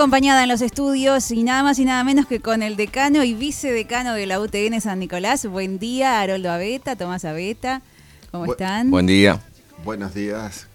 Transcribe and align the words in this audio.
acompañada 0.00 0.44
en 0.44 0.48
los 0.48 0.62
estudios 0.62 1.30
y 1.30 1.42
nada 1.42 1.62
más 1.62 1.78
y 1.78 1.84
nada 1.84 2.02
menos 2.04 2.24
que 2.26 2.40
con 2.40 2.62
el 2.62 2.74
decano 2.74 3.22
y 3.22 3.34
vicedecano 3.34 4.14
de 4.14 4.24
la 4.24 4.40
UTN 4.40 4.80
San 4.80 4.98
Nicolás. 4.98 5.44
Buen 5.44 5.78
día, 5.78 6.22
Haroldo 6.22 6.50
Abeta, 6.50 6.96
Tomás 6.96 7.26
Abeta. 7.26 7.82
¿Cómo 8.30 8.50
están? 8.50 8.90
Buen 8.90 9.04
día. 9.04 9.42
Buenos 9.84 10.14
días. 10.14 10.68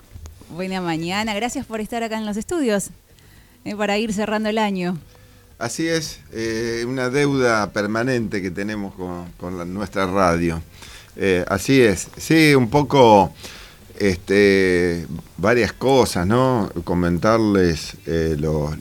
Buena 0.51 0.79
mañana. 0.79 1.33
Gracias 1.33 1.65
por 1.65 1.81
estar 1.81 2.03
acá 2.03 2.19
en 2.19 2.27
los 2.27 2.38
estudios 2.38 2.91
eh, 3.63 3.75
para 3.75 3.97
ir 3.97 4.13
cerrando 4.13 4.49
el 4.49 4.59
año. 4.59 4.96
Así 5.57 5.88
es, 5.88 6.20
eh, 6.32 6.86
una 6.88 7.10
deuda 7.10 7.71
permanente 7.71 8.44
que 8.44 8.52
tenemos 8.52 8.94
con, 8.94 9.73
nuestra 9.73 10.05
radio. 10.05 10.62
Eh, 11.16 11.44
así 11.48 11.82
es, 11.82 12.10
sí, 12.18 12.54
un 12.54 12.70
poco 12.70 13.34
este, 14.00 15.07
varias 15.38 15.73
cosas, 15.73 16.28
¿no? 16.28 16.70
Comentarles 16.84 17.96
eh, 18.05 18.36
los, 18.38 18.80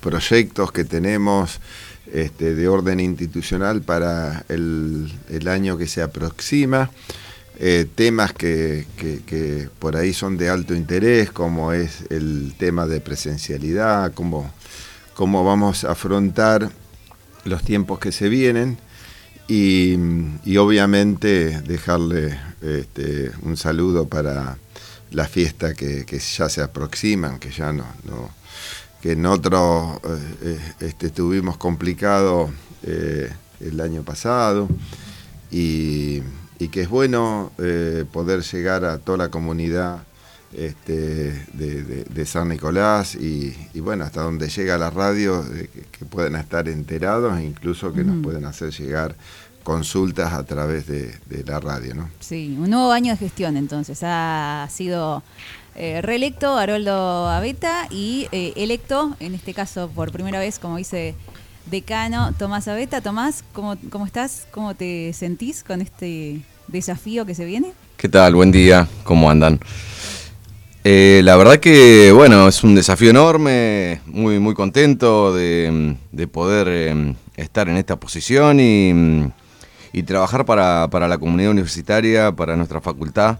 proyectos 0.00 0.72
que 0.72 0.84
tenemos 0.84 1.60
este, 2.12 2.54
de 2.54 2.68
orden 2.68 2.98
institucional 3.00 3.82
para 3.82 4.44
el, 4.48 5.12
año 5.46 5.78
que 5.78 5.86
se 5.86 6.02
aproxima. 6.02 6.90
Eh, 7.62 7.86
temas 7.94 8.32
que, 8.32 8.86
por 9.78 9.96
ahí 9.96 10.14
son 10.14 10.36
de 10.38 10.48
alto 10.48 10.74
interés, 10.74 11.30
como 11.30 11.72
es 11.72 12.04
el 12.10 12.54
tema 12.58 12.86
de 12.86 13.00
presencialidad, 13.00 14.12
cómo, 14.14 14.50
cómo 15.14 15.44
vamos 15.44 15.84
a 15.84 15.92
afrontar 15.92 16.70
los 17.44 17.62
tiempos 17.62 17.98
que 17.98 18.12
se 18.12 18.28
vienen 18.28 18.78
y, 19.50 19.96
obviamente 20.56 21.60
dejarle 21.62 22.38
este, 22.62 23.32
un 23.42 23.56
saludo 23.56 24.08
para 24.08 24.56
la 25.10 25.26
fiesta 25.26 25.74
que, 25.74 26.04
ya 26.06 26.48
se 26.48 26.62
aproximan, 26.62 27.38
que 27.38 27.50
ya 27.50 27.72
no, 27.72 27.84
que 29.00 29.12
en 29.12 29.26
otro 29.26 30.00
eh, 30.04 30.18
eh, 30.42 30.58
este, 30.80 31.10
tuvimos 31.10 31.56
complicado 31.56 32.50
eh, 32.82 33.32
el 33.60 33.80
año 33.80 34.02
pasado 34.02 34.68
y, 35.50 36.22
que 36.70 36.82
es 36.82 36.90
bueno 36.90 37.52
poder 38.12 38.42
llegar 38.42 38.84
a 38.84 38.98
toda 38.98 39.16
la 39.16 39.28
comunidad 39.30 40.02
este, 40.52 41.46
de, 41.54 42.26
San 42.26 42.50
Nicolás 42.50 43.14
y, 43.14 43.54
bueno, 43.80 44.04
hasta 44.04 44.20
donde 44.20 44.50
llega 44.50 44.76
la 44.76 44.90
radio, 44.90 45.42
que, 45.90 46.04
pueden 46.04 46.36
estar 46.36 46.68
enterados 46.68 47.38
e 47.38 47.44
incluso 47.44 47.94
que 47.94 48.04
nos 48.04 48.22
pueden 48.22 48.44
hacer 48.44 48.72
llegar 48.72 49.16
consultas 49.62 50.34
a 50.34 50.44
través 50.44 50.86
de, 50.86 51.44
la 51.46 51.60
radio. 51.60 51.94
¿no? 51.94 52.10
Sí, 52.20 52.54
un 52.60 52.68
nuevo 52.68 52.92
año 52.92 53.12
de 53.12 53.16
gestión 53.16 53.56
entonces. 53.56 53.98
Ha 54.02 54.68
sido 54.70 55.22
eh, 55.82 56.02
reelecto 56.02 56.58
Haroldo 56.58 57.26
Abeta 57.26 57.86
y 57.90 58.28
eh, 58.32 58.52
electo, 58.56 59.16
en 59.18 59.34
este 59.34 59.54
caso 59.54 59.88
por 59.88 60.12
primera 60.12 60.38
vez, 60.38 60.58
como 60.58 60.76
dice 60.76 61.14
decano 61.70 62.34
Tomás 62.38 62.68
Abeta. 62.68 63.00
Tomás, 63.00 63.42
¿cómo, 63.54 63.78
¿cómo 63.88 64.04
estás? 64.04 64.46
¿Cómo 64.50 64.74
te 64.74 65.14
sentís 65.14 65.64
con 65.64 65.80
este 65.80 66.42
desafío 66.68 67.24
que 67.24 67.34
se 67.34 67.46
viene? 67.46 67.72
¿Qué 67.96 68.10
tal? 68.10 68.34
Buen 68.34 68.52
día, 68.52 68.88
¿cómo 69.04 69.30
andan? 69.30 69.58
Eh, 70.84 71.22
la 71.24 71.36
verdad 71.36 71.56
que, 71.56 72.12
bueno, 72.14 72.48
es 72.48 72.62
un 72.62 72.74
desafío 72.74 73.08
enorme, 73.08 74.02
muy, 74.04 74.38
muy 74.38 74.52
contento 74.52 75.32
de, 75.32 75.96
poder 76.30 77.16
estar 77.36 77.70
en 77.70 77.78
esta 77.78 77.98
posición 77.98 78.60
y, 78.60 80.02
trabajar 80.04 80.44
para, 80.44 81.08
la 81.08 81.16
comunidad 81.16 81.52
universitaria, 81.52 82.32
para 82.32 82.54
nuestra 82.54 82.82
facultad, 82.82 83.38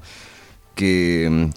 que, 0.74 1.50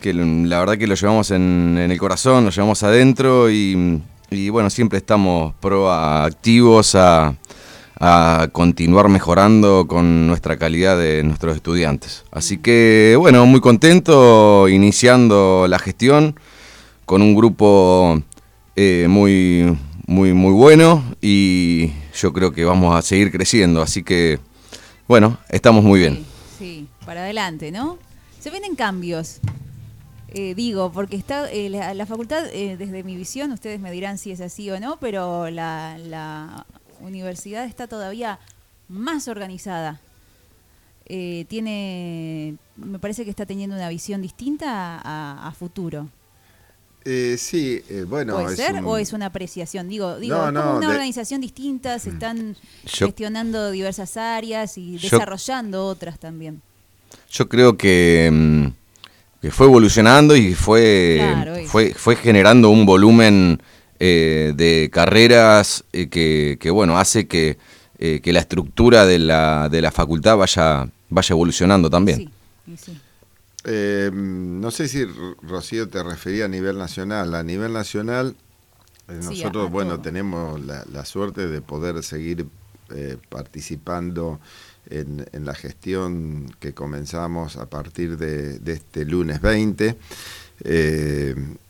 la 0.46 0.60
verdad 0.60 0.78
que 0.78 0.88
lo 0.88 0.96
llevamos 0.96 1.32
en, 1.32 1.78
el 1.78 1.98
corazón, 1.98 2.46
lo 2.46 2.52
llevamos 2.52 2.84
adentro 2.84 3.50
y, 3.50 4.02
y 4.30 4.50
bueno, 4.50 4.70
siempre 4.70 4.98
estamos 4.98 5.54
proactivos 5.60 6.96
a, 6.96 7.36
a 8.06 8.50
continuar 8.52 9.08
mejorando 9.08 9.88
con 9.88 10.28
nuestra 10.28 10.58
calidad 10.58 10.98
de 10.98 11.24
nuestros 11.24 11.56
estudiantes. 11.56 12.26
Así 12.32 12.58
que, 12.58 13.16
bueno, 13.18 13.46
muy 13.46 13.62
contento 13.62 14.68
iniciando 14.68 15.68
la 15.70 15.80
gestión 15.80 16.36
con 17.06 17.22
un 17.22 17.34
grupo 17.34 18.22
eh, 18.76 19.08
muy, 19.10 19.78
muy, 20.06 20.34
muy 20.34 20.52
bueno 20.52 21.04
y 21.22 21.92
yo 22.14 22.34
creo 22.34 22.52
que 22.52 22.66
vamos 22.66 22.94
a 22.96 23.02
seguir 23.02 23.32
creciendo. 23.32 23.82
Así 23.82 24.04
que, 24.04 24.40
bueno, 25.08 25.38
estamos 25.50 25.84
muy 25.84 26.00
bien. 26.00 26.26
Sí, 26.60 26.88
para 27.06 27.22
adelante, 27.22 27.72
¿no? 27.72 27.98
Se 28.44 28.50
vienen 28.50 28.76
cambios. 28.76 29.40
Eh, 30.28 30.54
digo, 30.56 30.92
porque 30.92 31.16
está 31.16 31.50
eh, 31.50 31.70
la, 31.70 32.06
facultad, 32.06 32.44
desde 32.44 33.04
mi 33.04 33.16
visión, 33.16 33.52
ustedes 33.52 33.80
me 33.80 33.92
dirán 33.92 34.18
si 34.18 34.32
es 34.32 34.42
así 34.42 34.70
o 34.70 34.80
no, 34.80 34.98
pero 35.00 35.50
la, 35.50 35.98
la 36.00 36.66
universidad 37.00 37.66
está 37.66 37.88
todavía 37.88 38.40
más 38.90 39.28
organizada. 39.28 40.02
Eh, 41.06 41.46
tiene, 41.50 42.56
me 42.78 42.98
parece 43.00 43.26
que 43.26 43.30
está 43.30 43.46
teniendo 43.46 43.76
una 43.76 43.90
visión 43.90 44.22
distinta 44.22 45.02
a, 45.04 45.52
futuro. 45.58 46.10
Eh, 47.06 47.36
sí, 47.38 47.84
eh, 47.90 48.06
bueno. 48.08 48.36
¿Puede 48.36 48.56
ser 48.56 48.82
o 48.84 48.98
es 48.98 49.12
una 49.12 49.26
apreciación? 49.28 49.90
Digo, 49.90 50.18
digo 50.18 50.38
como 50.38 50.78
una 50.78 50.90
organización 50.90 51.42
distinta, 51.42 52.00
se 52.00 52.12
mm. 52.12 52.14
están 52.14 52.58
gestionando 52.86 53.72
diversas 53.72 54.16
áreas 54.16 54.78
y 54.78 54.98
desarrollando 54.98 55.86
otras 55.86 56.18
también. 56.20 56.62
Yo 57.32 57.50
creo 57.50 57.78
que, 57.78 58.30
mm, 58.32 58.68
que 59.42 59.52
fue 59.52 59.68
evolucionando 59.68 60.36
y 60.36 60.54
fue, 60.54 61.66
fue, 61.68 61.94
fue 61.94 62.16
generando 62.16 62.70
un 62.70 62.86
volumen 62.86 63.60
eh, 64.00 64.52
de 64.56 64.90
carreras 64.92 65.86
eh, 65.94 66.10
que, 66.10 66.72
bueno, 66.72 66.98
hace 66.98 67.26
que, 67.26 67.58
eh, 68.00 68.20
que 68.22 68.34
la 68.34 68.42
estructura 68.42 69.06
de 69.06 69.18
la, 69.18 69.70
de 69.70 69.82
la 69.82 69.92
facultad 69.92 70.36
vaya, 70.36 70.90
vaya 71.10 71.34
evolucionando 71.34 71.90
también. 71.90 72.30
no 73.66 74.72
sé 74.72 74.88
si 74.90 75.06
Rocío 75.42 75.88
te 75.88 76.04
refería 76.04 76.46
a 76.46 76.48
nivel 76.50 76.78
nacional. 76.78 77.34
A 77.34 77.44
nivel 77.44 77.72
nacional, 77.72 78.36
nosotros, 79.08 79.72
bueno, 79.72 80.02
tenemos 80.02 80.60
la, 80.66 81.06
suerte 81.06 81.48
de 81.48 81.62
poder 81.62 82.04
seguir 82.04 82.48
participando 83.30 84.42
en, 84.90 85.26
en, 85.32 85.46
la 85.46 85.56
gestión 85.56 86.54
que 86.60 86.74
comenzamos 86.74 87.58
a 87.58 87.66
partir 87.68 88.18
de, 88.18 88.60
este 88.66 89.06
lunes 89.06 89.42
20. 89.42 89.96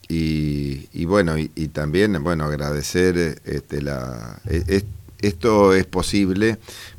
Y, 0.09 1.05
bueno, 1.05 1.37
y, 1.37 1.47
también 1.69 2.21
bueno 2.23 2.45
agradecer 2.45 3.41
este, 3.45 3.81
la, 3.81 4.39
e, 4.45 4.83
esto 5.21 5.73
es 5.73 5.85
posible 5.85 6.57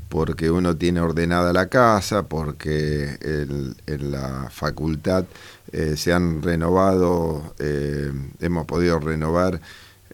porque 0.09 0.51
uno 0.51 0.77
tiene 0.77 1.01
ordenada 1.01 1.53
la 1.53 1.67
casa, 1.67 2.23
porque 2.29 3.19
en 3.21 4.11
la 4.13 4.49
facultad 4.51 5.25
eh, 5.73 5.97
se 5.97 6.13
han 6.13 6.41
renovado, 6.41 7.55
eh, 7.59 8.13
hemos 8.39 8.65
podido 8.65 9.01
renovar 9.01 9.61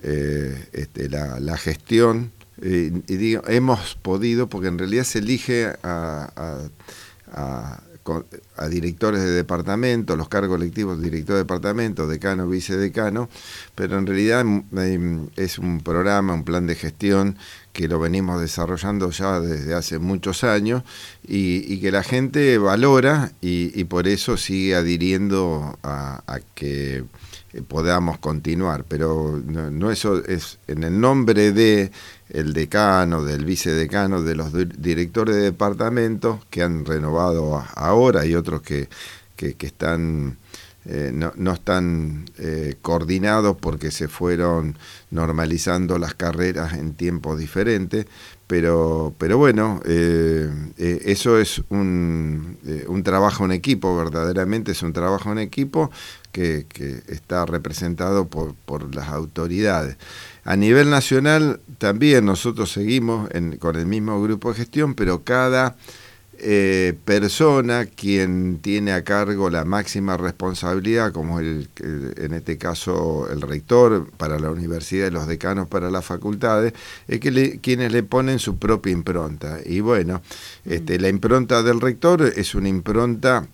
eh, 0.02 0.68
este, 0.72 1.10
la, 1.10 1.56
gestión. 1.58 2.32
Y 2.62 3.16
digo, 3.16 3.42
hemos 3.48 3.94
podido, 3.96 4.48
porque 4.48 4.68
en 4.68 4.78
realidad 4.78 5.04
se 5.04 5.20
elige 5.20 5.72
a 5.82 7.80
a 8.56 8.68
directores 8.68 9.20
de 9.20 9.30
departamento, 9.30 10.16
los 10.16 10.28
cargos 10.28 10.60
electivos 10.60 11.00
director 11.00 11.34
de 11.34 11.42
departamento, 11.42 12.06
decano, 12.06 12.48
vicedecano, 12.48 13.28
pero 13.74 13.98
en 13.98 14.06
realidad 14.06 14.44
es 15.36 15.58
un 15.58 15.80
programa, 15.80 16.34
un 16.34 16.44
plan 16.44 16.66
de 16.66 16.74
gestión 16.74 17.36
que 17.72 17.88
lo 17.88 18.00
venimos 18.00 18.40
desarrollando 18.40 19.10
ya 19.10 19.40
desde 19.40 19.74
hace 19.74 19.98
muchos 19.98 20.44
años 20.44 20.82
y, 21.26 21.80
que 21.80 21.92
la 21.92 22.02
gente 22.02 22.58
valora 22.58 23.32
y, 23.40 23.84
por 23.84 24.08
eso 24.08 24.36
sigue 24.36 24.74
adhiriendo 24.74 25.78
a, 25.82 26.40
que 26.54 27.04
podamos 27.68 28.18
continuar. 28.18 28.84
Pero 28.84 29.40
no, 29.44 29.90
eso 29.90 30.24
es 30.24 30.58
en 30.66 30.82
el 30.82 31.00
nombre 31.00 31.52
de 31.52 31.92
el 32.32 32.52
decano, 32.52 33.24
del 33.24 33.44
vicedecano, 33.44 34.22
de 34.22 34.34
los 34.34 34.52
directores 34.80 35.34
de 35.34 35.42
departamento 35.42 36.40
que 36.50 36.62
han 36.62 36.84
renovado 36.84 37.64
ahora 37.74 38.24
y 38.26 38.34
otros 38.34 38.62
que, 38.62 38.88
que, 39.36 39.56
están 39.66 40.36
eh, 40.86 41.10
no, 41.12 41.32
no, 41.36 41.52
están 41.52 42.24
eh, 42.38 42.76
coordinados 42.80 43.56
porque 43.56 43.90
se 43.90 44.08
fueron 44.08 44.76
normalizando 45.10 45.98
las 45.98 46.14
carreras 46.14 46.74
en 46.74 46.94
tiempos 46.94 47.38
diferentes, 47.38 48.06
pero, 48.46 49.14
pero 49.18 49.38
bueno, 49.38 49.80
eh, 49.84 50.48
eso 50.76 51.38
es 51.38 51.62
un, 51.68 52.58
un, 52.88 53.02
trabajo 53.02 53.44
en 53.44 53.52
equipo, 53.52 53.96
verdaderamente 53.96 54.72
es 54.72 54.82
un 54.82 54.92
trabajo 54.92 55.30
en 55.32 55.38
equipo 55.38 55.90
que, 56.32 56.66
que 56.68 57.02
está 57.08 57.46
representado 57.46 58.26
por, 58.26 58.54
por 58.54 58.94
las 58.94 59.08
autoridades. 59.08 59.96
A 60.44 60.56
nivel 60.56 60.90
nacional 60.90 61.60
también 61.78 62.24
nosotros 62.24 62.72
seguimos 62.72 63.28
con 63.58 63.76
el 63.76 63.86
mismo 63.86 64.20
grupo 64.22 64.50
de 64.50 64.58
gestión, 64.58 64.94
pero 64.94 65.22
cada 65.22 65.76
eh, 66.42 66.94
persona 67.04 67.84
quien 67.84 68.60
tiene 68.62 68.92
a 68.92 69.04
cargo 69.04 69.50
la 69.50 69.66
máxima 69.66 70.16
responsabilidad, 70.16 71.12
como 71.12 71.38
el, 71.38 71.68
en 71.76 72.32
este 72.32 72.56
caso 72.56 73.28
el 73.30 73.42
rector 73.42 74.10
para 74.16 74.38
la 74.38 74.50
universidad 74.50 75.08
y 75.08 75.10
los 75.10 75.26
decanos 75.26 75.68
para 75.68 75.90
las 75.90 76.06
facultades, 76.06 76.72
es 77.08 77.20
que 77.20 77.60
quienes 77.60 77.92
le 77.92 78.02
ponen 78.04 78.38
su 78.38 78.56
propia 78.56 78.90
impronta. 78.90 79.58
Y 79.66 79.80
bueno, 79.80 80.22
este, 80.64 80.98
la 80.98 81.10
impronta 81.10 81.62
del 81.62 81.78
rector 81.78 82.22
es 82.22 82.54
una 82.54 82.70
impronta 82.70 83.46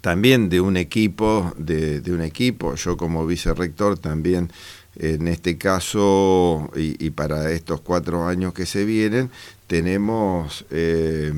también 0.00 0.48
de 0.48 0.62
un 0.62 0.78
equipo, 0.78 1.52
de, 1.58 2.00
un 2.06 2.22
equipo, 2.22 2.76
yo 2.76 2.96
como 2.96 3.26
vicerrector 3.26 3.98
también 3.98 4.50
en 4.98 5.28
este 5.28 5.58
caso 5.58 6.70
y, 6.74 7.10
para 7.10 7.50
estos 7.50 7.80
cuatro 7.80 8.26
años 8.26 8.52
que 8.54 8.66
se 8.66 8.84
vienen, 8.84 9.30
tenemos 9.66 10.64
eh, 10.70 11.32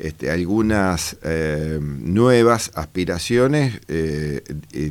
este, 0.00 0.30
algunas 0.30 1.18
eh, 1.22 1.78
nuevas 1.80 2.70
aspiraciones 2.74 3.80
eh, 3.88 4.42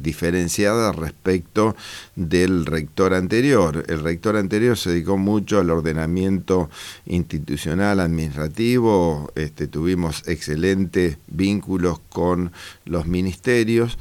diferenciadas 0.03 0.95
respecto 0.95 1.75
del 2.15 2.67
rector 2.67 3.15
anterior. 3.15 3.85
El 3.87 4.01
rector 4.01 4.37
anterior 4.37 4.77
se 4.77 4.91
dedicó 4.91 5.17
mucho 5.17 5.59
al 5.59 5.71
ordenamiento 5.71 6.69
institucional, 7.07 7.99
administrativo, 8.01 9.31
este, 9.33 9.65
tuvimos 9.67 10.27
excelentes 10.27 11.17
vínculos 11.27 11.99
con 12.09 12.51
los 12.85 13.07
ministerios. 13.07 13.97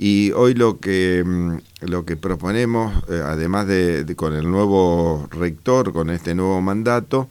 Y 0.00 0.30
hoy 0.30 0.54
lo 0.54 0.78
que, 0.78 1.24
mm, 1.26 1.56
lo 1.80 2.04
que 2.04 2.16
proponemos, 2.16 2.94
además 3.08 3.66
de, 3.66 4.06
con 4.16 4.32
el 4.32 4.48
nuevo 4.48 5.26
rector, 5.32 5.92
con 5.92 6.10
este 6.10 6.36
nuevo 6.36 6.60
mandato, 6.60 7.28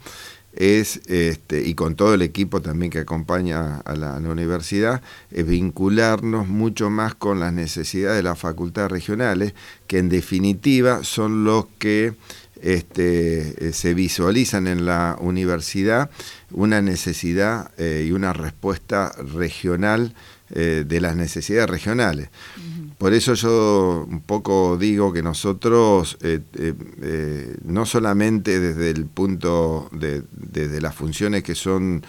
es, 0.52 1.00
este, 1.06 1.66
y 1.66 1.74
con 1.74 1.94
todo 1.94 2.12
el 2.12 2.20
equipo 2.20 2.60
también 2.60 2.90
que 2.90 2.98
acompaña 2.98 3.78
a 3.78 3.96
la, 3.96 4.16
universidad, 4.18 5.00
es 5.30 5.46
vincularnos 5.46 6.46
mucho 6.46 6.90
más 6.90 7.14
con 7.14 7.40
las 7.40 7.54
necesidades 7.54 8.18
de 8.18 8.22
las 8.22 8.38
facultades 8.38 8.90
regionales, 8.90 9.54
que 9.86 9.96
en 9.96 10.10
definitiva 10.10 11.04
son 11.04 11.44
los 11.44 11.66
que 11.78 12.16
este, 12.60 13.68
eh, 13.68 13.72
se 13.72 13.94
visualizan 13.94 14.66
en 14.66 14.84
la 14.84 15.16
universidad 15.20 16.10
una 16.52 16.80
necesidad 16.80 17.70
eh, 17.76 18.06
y 18.08 18.12
una 18.12 18.32
respuesta 18.32 19.12
regional 19.34 20.14
eh, 20.50 20.84
de 20.86 21.00
las 21.00 21.14
necesidades 21.14 21.68
regionales. 21.68 22.30
Por 22.96 23.12
eso 23.12 23.34
yo 23.34 24.06
un 24.08 24.22
poco 24.22 24.78
digo 24.78 25.12
que 25.12 25.22
nosotros, 25.22 26.16
eh, 26.22 26.40
no 27.64 27.84
solamente 27.84 28.58
desde 28.58 28.90
el 28.90 29.04
punto 29.04 29.88
de 29.92 30.22
desde 30.32 30.80
las 30.80 30.94
funciones 30.94 31.42
que 31.42 31.54
son 31.54 32.02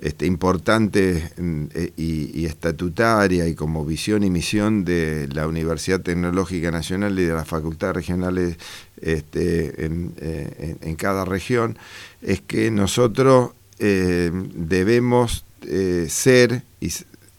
este, 0.00 0.26
importantes 0.26 1.32
mm, 1.38 1.66
y, 1.96 2.46
estatutarias 2.46 3.46
y 3.46 3.54
como 3.54 3.84
visión 3.84 4.24
y 4.24 4.30
misión 4.30 4.84
de 4.84 5.28
la 5.32 5.46
Universidad 5.46 6.00
Tecnológica 6.00 6.70
Nacional 6.70 7.16
y 7.18 7.24
de 7.24 7.34
las 7.34 7.46
facultades 7.46 7.94
regionales 7.94 8.56
este, 9.00 9.84
en, 9.84 10.14
en, 10.18 10.96
cada 10.96 11.24
región, 11.24 11.78
es 12.22 12.40
que 12.40 12.70
nosotros 12.70 13.52
debemos 13.82 15.44
ser 16.08 16.62
y 16.80 16.90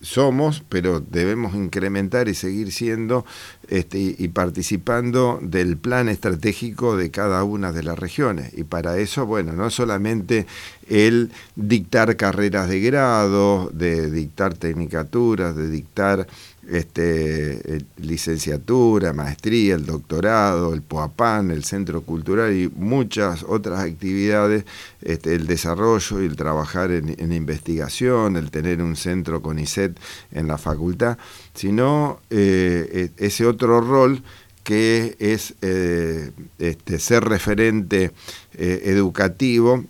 somos, 0.03 0.63
pero 0.67 0.99
debemos 0.99 1.55
incrementar 1.55 2.27
y 2.27 2.35
seguir 2.35 2.71
siendo 2.71 3.25
este, 3.69 4.15
y 4.17 4.27
participando 4.27 5.39
del 5.41 5.77
plan 5.77 6.09
estratégico 6.09 6.97
de 6.97 7.09
cada 7.09 7.43
una 7.45 7.71
de 7.71 7.83
las 7.83 7.97
regiones. 7.97 8.51
Y 8.55 8.65
para 8.65 8.97
eso, 8.97 9.25
bueno, 9.25 9.53
no 9.53 9.69
solamente 9.69 10.45
el 10.89 11.31
dictar 11.55 12.17
carreras 12.17 12.67
de 12.67 12.81
grado, 12.81 13.69
de 13.73 14.11
dictar 14.11 14.53
tecnicaturas, 14.53 15.55
de 15.55 15.69
dictar 15.69 16.27
este, 16.69 17.75
eh, 17.75 17.81
licenciatura, 17.97 19.13
maestría, 19.13 19.75
el 19.75 19.85
doctorado, 19.85 20.73
el 20.73 20.81
POAPAN, 20.81 21.51
el 21.51 21.63
Centro 21.63 22.01
Cultural 22.01 22.53
y 22.55 22.71
muchas 22.75 23.43
otras 23.43 23.81
actividades, 23.81 24.65
este, 25.01 25.35
el 25.35 25.47
desarrollo 25.47 26.21
y 26.21 26.25
el 26.25 26.35
trabajar 26.35 26.91
en, 26.91 27.31
investigación, 27.31 28.37
el 28.37 28.51
tener 28.51 28.81
un 28.81 28.95
centro 28.95 29.41
con 29.41 29.59
ISET 29.59 29.97
en 30.31 30.47
la 30.47 30.57
facultad, 30.57 31.17
sino 31.53 32.19
eh, 32.29 33.11
e, 33.17 33.25
ese 33.25 33.45
otro 33.45 33.81
rol 33.81 34.23
que 34.63 35.17
es 35.19 35.55
eh, 35.61 36.31
este, 36.59 36.99
ser 36.99 37.25
referente 37.25 38.11
educativo 38.53 39.83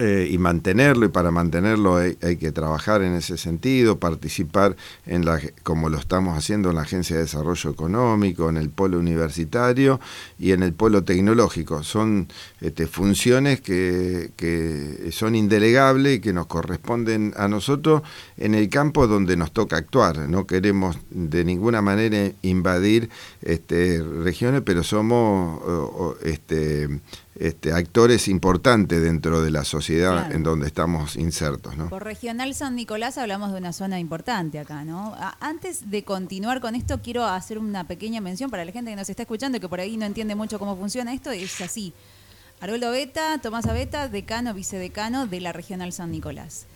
eh, 0.00 0.28
y 0.28 0.38
mantenerlo, 0.38 1.06
y 1.06 1.08
para 1.08 1.30
mantenerlo 1.30 1.96
hay, 1.96 2.16
que 2.16 2.50
trabajar 2.50 3.02
en 3.02 3.14
ese 3.14 3.36
sentido, 3.38 4.00
participar 4.00 4.74
en 5.06 5.24
la, 5.24 5.40
como 5.62 5.88
lo 5.88 5.98
estamos 5.98 6.36
haciendo 6.36 6.70
en 6.70 6.76
la 6.76 6.82
Agencia 6.82 7.14
de 7.14 7.22
Desarrollo 7.22 7.70
Económico, 7.70 8.48
en 8.48 8.56
el 8.56 8.70
polo 8.70 8.98
universitario 8.98 10.00
y 10.36 10.50
en 10.50 10.64
el 10.64 10.72
polo 10.72 11.04
tecnológico. 11.04 11.84
Son 11.84 12.26
este, 12.60 12.88
funciones 12.88 13.60
que, 13.60 14.32
que 14.36 15.10
son 15.12 15.36
indelegables 15.36 16.16
y 16.16 16.20
que 16.20 16.32
nos 16.32 16.46
corresponden 16.46 17.32
a 17.36 17.46
nosotros 17.46 18.02
en 18.36 18.56
el 18.56 18.68
campo 18.68 19.06
donde 19.06 19.36
nos 19.36 19.52
toca 19.52 19.76
actuar. 19.76 20.28
No 20.28 20.44
queremos 20.44 20.98
de 21.10 21.44
ninguna 21.44 21.82
manera 21.82 22.32
invadir 22.42 23.10
este, 23.42 24.02
regiones, 24.02 24.62
pero 24.64 24.82
somos 24.82 26.16
este, 26.24 26.88
este, 27.36 27.72
actores 27.72 28.28
importantes 28.28 29.02
dentro 29.02 29.42
de 29.42 29.50
la 29.50 29.64
sociedad 29.64 30.30
en 30.32 30.42
donde 30.42 30.66
estamos 30.66 31.16
insertos. 31.16 31.76
¿no? 31.76 31.88
Por 31.88 32.04
Regional 32.04 32.54
San 32.54 32.76
Nicolás 32.76 33.18
hablamos 33.18 33.52
de 33.52 33.58
una 33.58 33.72
zona 33.72 33.98
importante 33.98 34.58
acá, 34.58 34.84
¿no? 34.84 35.16
Antes 35.40 35.90
de 35.90 36.04
continuar 36.04 36.60
con 36.60 36.74
esto, 36.74 37.00
quiero 37.02 37.24
hacer 37.24 37.58
una 37.58 37.84
pequeña 37.88 38.20
mención 38.20 38.50
para 38.50 38.64
la 38.64 38.72
gente 38.72 38.90
que 38.90 38.96
nos 38.96 39.08
está 39.08 39.22
escuchando 39.22 39.58
y 39.58 39.60
que 39.60 39.68
por 39.68 39.80
ahí 39.80 39.96
no 39.96 40.06
entiende 40.06 40.34
mucho 40.34 40.58
cómo 40.58 40.76
funciona 40.76 41.12
esto, 41.12 41.30
es 41.30 41.60
así. 41.60 41.92
Haroldo 42.60 42.90
Beta, 42.92 43.38
Tomás 43.38 43.66
Abeta, 43.66 44.08
decano, 44.08 44.54
vicedecano 44.54 45.26
de 45.26 45.40
la 45.40 45.52
Regional 45.52 45.92
San 45.92 46.10
Nicolás. 46.10 46.66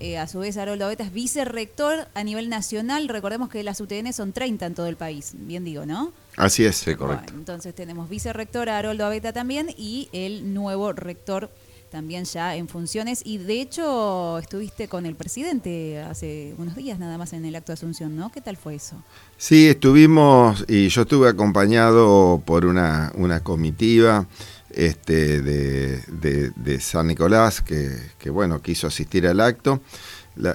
Eh, 0.00 0.16
a 0.16 0.26
su 0.26 0.38
vez, 0.38 0.56
Haroldo 0.56 0.88
Beta 0.88 1.04
es 1.04 1.12
vicerrector 1.12 2.08
a 2.14 2.24
nivel 2.24 2.48
nacional. 2.48 3.06
Recordemos 3.06 3.50
que 3.50 3.62
las 3.62 3.80
UTN 3.82 4.14
son 4.14 4.32
30 4.32 4.64
en 4.64 4.74
todo 4.74 4.86
el 4.86 4.96
país, 4.96 5.32
bien 5.34 5.62
digo, 5.62 5.84
¿no? 5.84 6.12
Así 6.36 6.64
es, 6.64 6.76
sí, 6.76 6.94
correcto. 6.94 7.34
entonces 7.34 7.74
tenemos 7.74 8.08
vicerrector 8.08 8.70
a 8.70 8.78
Haroldo 8.78 9.04
Abeta 9.04 9.34
también 9.34 9.68
y 9.76 10.08
el 10.12 10.54
nuevo 10.54 10.94
rector 10.94 11.50
también 11.90 12.24
ya 12.24 12.56
en 12.56 12.66
funciones. 12.66 13.20
Y 13.26 13.38
de 13.38 13.60
hecho 13.60 14.38
estuviste 14.38 14.88
con 14.88 15.04
el 15.04 15.16
presidente 15.16 16.00
hace 16.00 16.54
unos 16.56 16.76
días 16.76 16.98
nada 16.98 17.18
más 17.18 17.34
en 17.34 17.44
el 17.44 17.54
acto 17.54 17.72
de 17.72 17.74
Asunción, 17.74 18.16
¿no? 18.16 18.32
¿Qué 18.32 18.40
tal 18.40 18.56
fue 18.56 18.76
eso? 18.76 18.96
Sí, 19.36 19.68
estuvimos 19.68 20.64
y 20.66 20.88
yo 20.88 21.02
estuve 21.02 21.28
acompañado 21.28 22.42
por 22.46 22.64
una, 22.64 23.12
una 23.16 23.40
comitiva 23.40 24.26
este, 24.74 25.40
de, 25.42 26.80
San 26.80 27.08
Nicolás, 27.08 27.60
que, 27.60 28.30
bueno, 28.30 28.62
quiso 28.62 28.86
asistir 28.86 29.26
al 29.26 29.40
acto. 29.40 29.80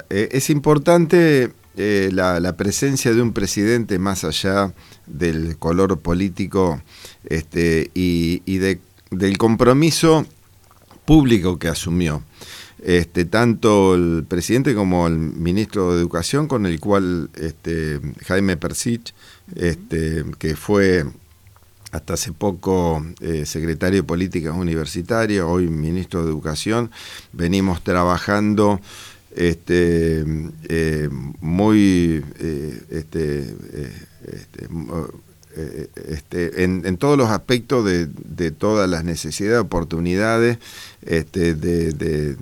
Eh, 0.09 0.29
es 0.31 0.49
importante 0.49 1.51
eh, 1.75 2.09
la, 2.11 2.55
presencia 2.57 3.13
de 3.13 3.21
un 3.21 3.33
presidente 3.33 3.99
más 3.99 4.23
allá 4.23 4.73
del 5.05 5.57
color 5.57 5.99
político 5.99 6.81
este, 7.25 7.91
y, 7.93 8.39
del 8.57 9.37
compromiso 9.37 10.25
público 11.05 11.59
que 11.59 11.67
asumió. 11.67 12.23
Este, 12.83 13.25
tanto 13.25 13.95
el 13.95 14.25
presidente 14.27 14.75
como 14.75 15.07
el 15.07 15.17
ministro 15.17 15.93
de 15.93 15.99
Educación, 15.99 16.47
con 16.47 16.65
el 16.65 16.79
cual 16.79 17.29
Jaime 18.27 18.57
Persich, 18.57 19.13
que 20.37 20.55
fue 20.55 21.05
hasta 21.91 22.13
hace 22.13 22.31
poco 22.31 23.05
eh, 23.21 23.45
secretario 23.45 24.01
de 24.01 24.07
Políticas 24.07 24.55
Universitarias, 24.55 25.45
hoy 25.47 25.67
ministro 25.67 26.23
de 26.23 26.29
Educación, 26.29 26.91
venimos 27.31 27.83
trabajando 27.83 28.79
este, 29.35 30.25
eh, 30.69 31.09
muy 31.41 32.23
eh, 32.39 32.81
este, 32.89 33.55
este, 34.27 34.67
este, 36.07 36.63
en, 36.63 36.97
todos 36.97 37.17
los 37.17 37.29
aspectos 37.29 37.85
de, 37.85 38.51
todas 38.51 38.89
las 38.89 39.03
necesidades, 39.03 39.61
oportunidades 39.61 40.57
este, 41.01 41.53
de, 41.55 42.37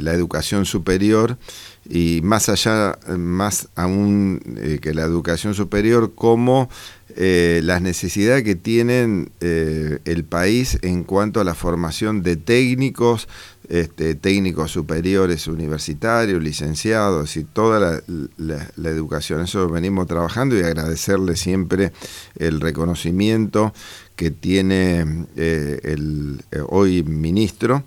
la 0.00 0.12
educación 0.12 0.66
superior 0.66 1.38
y 1.88 2.20
más 2.22 2.48
allá, 2.48 2.98
más 3.16 3.68
aún 3.74 4.40
que 4.80 4.94
la 4.94 5.02
educación 5.02 5.54
superior, 5.54 6.12
como 6.14 6.68
eh, 7.16 7.60
las 7.64 7.82
necesidades 7.82 8.44
que 8.44 8.54
tienen 8.54 9.32
eh, 9.40 9.98
el 10.04 10.24
país 10.24 10.78
en 10.82 11.02
cuanto 11.02 11.40
a 11.40 11.44
la 11.44 11.54
formación 11.54 12.22
de 12.22 12.36
técnicos, 12.36 13.28
este, 13.68 14.14
técnicos 14.14 14.70
superiores 14.70 15.46
universitarios, 15.48 16.42
licenciados 16.42 17.36
y 17.36 17.44
toda 17.44 18.00
la, 18.36 18.90
educación. 18.90 19.40
Eso 19.42 19.68
venimos 19.68 20.06
trabajando 20.06 20.56
y 20.56 20.62
agradecerle 20.62 21.36
siempre 21.36 21.92
el 22.36 22.60
reconocimiento 22.60 23.72
que 24.20 24.30
tiene 24.30 25.00
el 25.34 26.42
hoy 26.68 27.02
ministro, 27.04 27.84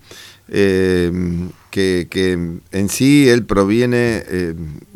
que, 0.47 2.07
que, 2.09 2.31
en 2.71 2.89
sí 2.89 3.29
él 3.29 3.45
proviene, 3.45 4.23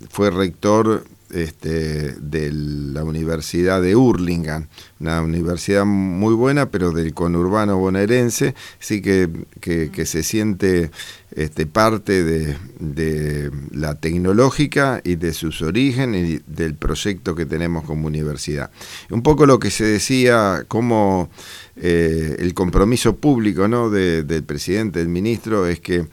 fue 0.10 0.32
rector 0.32 1.03
este, 1.31 2.13
de 2.19 2.51
la 2.51 3.03
Universidad 3.03 3.81
de 3.81 3.96
Hurlingham, 3.96 4.67
una 5.00 5.22
universidad 5.22 5.86
muy 5.86 6.34
buena, 6.34 6.69
pero 6.69 6.91
del 6.91 7.13
conurbano 7.13 7.77
bonaerense, 7.77 8.55
sí 8.79 9.01
que, 9.01 9.29
que, 9.60 10.05
se 10.05 10.24
siente 10.24 10.91
este, 11.31 11.65
parte 11.65 12.24
de, 12.24 13.51
la 13.72 13.96
tecnológica 13.96 15.01
y 15.03 15.15
de 15.15 15.34
sus 15.34 15.62
orígenes 15.62 16.29
y 16.29 16.41
del 16.48 16.75
proyecto 16.75 17.36
que 17.36 17.46
tenemos 17.46 17.84
como 17.84 18.07
universidad. 18.07 18.72
Un 19.10 19.22
poco 19.22 19.46
lo 19.46 19.60
que 19.60 19.72
se 19.72 19.86
decía, 19.86 20.65
como 20.67 21.29
eh, 21.75 22.38
el 22.39 22.53
compromiso 22.53 23.15
público 23.17 23.67
¿no? 23.67 23.89
del 23.89 24.43
presidente, 24.43 25.00
del 25.00 25.10
ministro, 25.10 25.67
es 25.67 25.79
que 25.79 26.07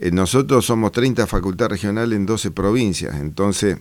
eh, 0.00 0.10
nosotros 0.12 0.64
somos 0.64 0.92
30 0.92 1.26
facultades 1.26 1.72
regionales 1.72 2.16
en 2.16 2.26
12 2.26 2.52
provincias, 2.52 3.16
entonces 3.16 3.78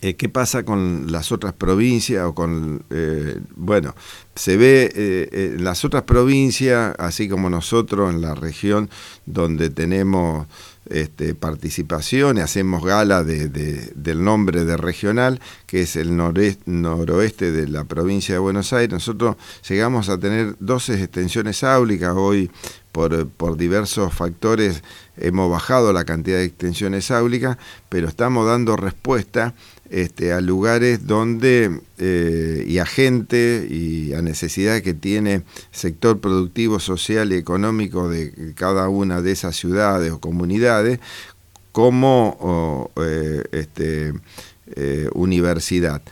eh, 0.00 0.14
¿Qué 0.14 0.28
pasa 0.28 0.62
con 0.62 1.10
las 1.10 1.32
otras 1.32 1.54
provincias 1.54 2.24
o 2.24 2.32
con, 2.32 2.84
eh, 2.90 3.40
bueno, 3.56 3.96
se 4.36 4.56
ve 4.56 4.92
eh, 4.94 5.54
en 5.56 5.64
las 5.64 5.84
otras 5.84 6.04
provincias, 6.04 6.94
así 7.00 7.28
como 7.28 7.50
nosotros 7.50 8.14
en 8.14 8.20
la 8.20 8.36
región 8.36 8.90
donde 9.26 9.70
tenemos 9.70 10.46
este, 10.88 11.34
participación 11.34 12.36
y 12.36 12.40
hacemos 12.40 12.84
gala 12.84 13.24
de, 13.24 13.48
del 13.48 14.22
nombre 14.22 14.64
de 14.64 14.76
regional, 14.76 15.40
que 15.66 15.82
es 15.82 15.96
el 15.96 16.16
noroeste 16.16 17.50
de 17.50 17.66
la 17.66 17.82
provincia 17.82 18.36
de 18.36 18.38
Buenos 18.38 18.72
Aires, 18.72 18.92
nosotros 18.92 19.34
llegamos 19.68 20.08
a 20.08 20.18
tener 20.18 20.54
12 20.60 21.02
extensiones 21.02 21.64
áulicas, 21.64 22.14
hoy 22.16 22.52
por, 22.92 23.28
por 23.28 23.56
diversos 23.56 24.14
factores 24.14 24.82
hemos 25.16 25.50
bajado 25.50 25.92
la 25.92 26.04
cantidad 26.04 26.38
de 26.38 26.44
extensiones 26.44 27.10
áulicas, 27.10 27.58
pero 27.88 28.08
estamos 28.08 28.46
dando 28.46 28.76
respuesta 28.76 29.54
este, 29.90 30.32
a 30.32 30.40
lugares 30.40 31.06
donde 31.06 31.80
eh, 31.98 32.64
y 32.66 32.78
a 32.78 32.86
gente 32.86 33.66
y 33.68 34.12
a 34.12 34.22
necesidad 34.22 34.80
que 34.82 34.94
tiene 34.94 35.42
sector 35.70 36.20
productivo, 36.20 36.78
social 36.78 37.32
y 37.32 37.36
económico 37.36 38.08
de 38.08 38.52
cada 38.54 38.88
una 38.88 39.22
de 39.22 39.32
esas 39.32 39.56
ciudades 39.56 40.12
o 40.12 40.20
comunidades 40.20 41.00
como 41.72 42.90
eh, 42.96 43.44
este, 43.52 44.12
eh, 44.74 45.08
universidad. 45.14 46.02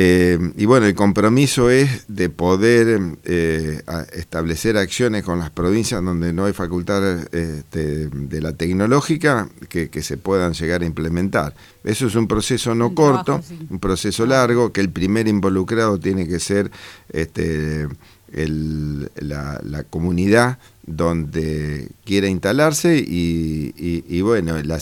Eh, 0.00 0.38
y 0.56 0.64
bueno, 0.64 0.86
el 0.86 0.94
compromiso 0.94 1.70
es 1.70 2.04
de 2.06 2.30
poder 2.30 3.00
eh, 3.24 3.82
establecer 4.12 4.76
acciones 4.76 5.24
con 5.24 5.40
las 5.40 5.50
provincias 5.50 6.04
donde 6.04 6.32
no 6.32 6.44
hay 6.44 6.52
facultad 6.52 7.34
este, 7.34 8.06
de 8.06 8.40
la 8.40 8.52
tecnológica 8.52 9.48
que, 9.68 9.90
se 10.00 10.16
puedan 10.16 10.52
llegar 10.52 10.82
a 10.82 10.86
implementar. 10.86 11.52
Eso 11.82 12.06
es 12.06 12.14
un 12.14 12.28
proceso 12.28 12.76
no 12.76 12.94
corto, 12.94 13.42
un 13.70 13.80
proceso 13.80 14.24
largo, 14.24 14.72
que 14.72 14.80
el 14.80 14.90
primer 14.90 15.26
involucrado 15.26 15.98
tiene 15.98 16.28
que 16.28 16.38
ser 16.38 16.70
este, 17.08 17.88
la, 18.30 19.60
la 19.64 19.82
comunidad 19.82 20.58
donde 20.88 21.88
quiera 22.04 22.28
instalarse 22.28 23.04
y, 23.06 24.20
bueno, 24.22 24.60
la 24.62 24.78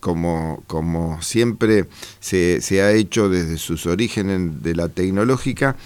como, 0.00 0.62
como 0.66 1.20
siempre 1.22 1.86
se, 2.20 2.60
se, 2.60 2.82
ha 2.82 2.92
hecho 2.92 3.28
desde 3.28 3.58
sus 3.58 3.86
orígenes 3.86 4.62
de 4.62 4.74
la 4.74 4.88
tecnológica, 4.88 5.76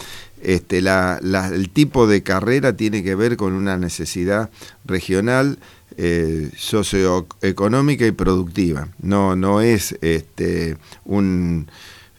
este, 0.42 0.82
la, 0.82 1.18
el 1.52 1.70
tipo 1.70 2.06
de 2.06 2.22
carrera 2.22 2.76
tiene 2.76 3.02
que 3.02 3.14
ver 3.14 3.36
con 3.36 3.54
una 3.54 3.78
necesidad 3.78 4.50
regional, 4.84 5.58
eh, 5.96 6.50
socioeconómica 6.56 8.06
y 8.06 8.12
productiva. 8.12 8.88
No, 9.00 9.36
no 9.36 9.60
es 9.60 9.96
este, 10.02 10.76
un 11.04 11.68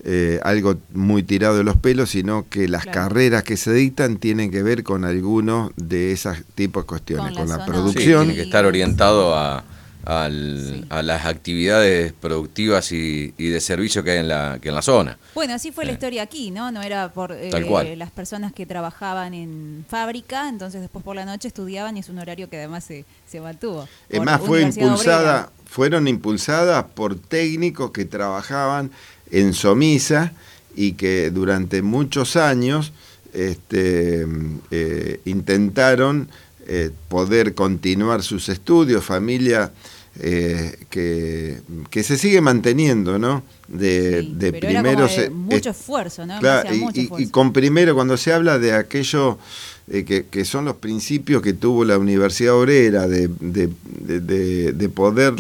eh, 0.07 0.39
algo 0.43 0.75
muy 0.93 1.23
tirado 1.23 1.57
de 1.57 1.63
los 1.63 1.77
pelos, 1.77 2.11
sino 2.11 2.47
que 2.47 2.67
las 2.67 2.85
carreras 2.85 3.43
que 3.43 3.57
se 3.57 3.73
dictan 3.73 4.17
tienen 4.17 4.51
que 4.51 4.61
ver 4.61 4.83
con 4.83 5.03
algunos 5.03 5.71
de 5.77 6.11
esos 6.11 6.37
tipos 6.53 6.83
de 6.83 6.87
cuestiones, 6.87 7.35
con, 7.35 7.49
la, 7.49 7.65
producción. 7.65 8.25
tiene 8.25 8.35
que 8.35 8.43
estar 8.43 8.65
orientado 8.65 9.35
a, 9.35 9.63
a 10.05 10.29
las 10.29 11.25
actividades 11.25 12.13
productivas 12.13 12.91
y, 12.91 13.31
de 13.31 13.59
servicio 13.59 14.03
que 14.03 14.11
hay 14.11 14.17
en 14.19 14.27
la, 14.27 14.59
que 14.61 14.69
en 14.69 14.75
la 14.75 14.81
zona. 14.81 15.17
Bueno, 15.33 15.55
así 15.55 15.71
fue 15.71 15.85
la 15.85 15.91
historia 15.91 16.23
aquí, 16.23 16.51
¿no? 16.51 16.71
No 16.71 16.81
era 16.81 17.11
por 17.11 17.31
eh, 17.31 17.95
las 17.95 18.11
personas 18.11 18.53
que 18.53 18.65
trabajaban 18.65 19.33
en 19.33 19.85
fábrica, 19.87 20.47
entonces 20.47 20.81
después 20.81 21.03
por 21.03 21.15
la 21.15 21.25
noche 21.25 21.47
estudiaban 21.47 21.97
y 21.97 22.01
es 22.01 22.09
un 22.09 22.19
horario 22.19 22.49
que 22.49 22.57
además 22.57 22.83
se, 22.83 23.05
se 23.27 23.41
mantuvo. 23.41 23.87
Es 24.09 24.21
más, 24.21 24.41
fue 24.41 24.61
impulsada, 24.61 25.51
fueron 25.65 26.07
impulsadas 26.07 26.85
por 26.93 27.17
técnicos 27.17 27.91
que 27.91 28.05
trabajaban 28.05 28.91
en 29.31 29.53
Somisa 29.53 30.33
y 30.75 30.93
que 30.93 31.31
durante 31.31 31.81
muchos 31.81 32.35
años 32.35 32.91
este, 33.33 34.25
eh, 34.71 35.19
intentaron 35.25 36.29
eh, 36.67 36.89
poder 37.09 37.53
continuar 37.53 38.23
sus 38.23 38.49
estudios, 38.49 39.03
familia 39.03 39.71
eh, 40.19 40.77
que, 40.89 41.59
que, 41.89 42.03
se 42.03 42.17
sigue 42.17 42.39
manteniendo, 42.39 43.19
¿no? 43.19 43.43
De, 43.67 44.21
de 44.21 44.53
primero 44.53 45.09
mucho 45.31 45.71
esfuerzo, 45.71 46.25
¿no? 46.25 46.39
y, 46.93 47.27
con 47.27 47.51
primero, 47.51 47.93
cuando 47.93 48.15
se 48.15 48.31
habla 48.31 48.57
de 48.57 48.71
aquello 48.71 49.37
que, 49.87 50.25
que, 50.31 50.45
son 50.45 50.65
los 50.65 50.77
principios 50.77 51.41
que 51.41 51.53
tuvo 51.53 51.83
la 51.83 51.97
Universidad 51.97 52.53
Obrera, 52.53 53.07
de, 53.07 53.27
de 53.27 54.89
poder 54.89 55.33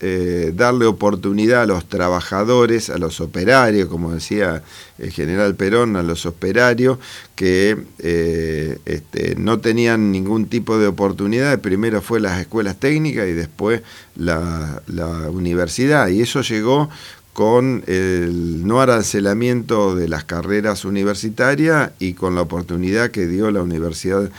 eh, 0.00 0.52
darle 0.54 0.86
oportunidad 0.86 1.62
a 1.62 1.66
los 1.66 1.88
trabajadores, 1.88 2.90
a 2.90 2.98
los 2.98 3.20
operarios, 3.20 3.88
como 3.88 4.12
decía 4.12 4.62
el 4.98 5.10
general 5.10 5.54
Perón, 5.54 5.96
a 5.96 6.02
los 6.02 6.26
operarios 6.26 6.98
que 7.34 7.78
eh, 7.98 8.78
este, 8.84 9.36
no 9.36 9.60
tenían 9.60 10.12
ningún 10.12 10.46
tipo 10.46 10.78
de 10.78 10.86
oportunidad. 10.86 11.60
Primero 11.60 12.02
fue 12.02 12.20
las 12.20 12.40
escuelas 12.40 12.76
técnicas 12.78 13.26
y 13.28 13.32
después 13.32 13.82
la, 14.16 14.82
la 14.86 15.30
universidad. 15.30 16.08
Y 16.08 16.20
eso 16.20 16.42
llegó 16.42 16.90
con 17.36 17.84
el 17.86 18.66
no 18.66 18.80
arancelamiento 18.80 19.94
de 19.94 20.08
las 20.08 20.24
carreras 20.24 20.86
universitarias 20.86 21.90
y 21.98 22.14
con 22.14 22.34
la 22.34 22.40
oportunidad 22.40 23.10
que 23.10 23.26
dio 23.26 23.50
la 23.50 23.62
Universidad 23.62 24.30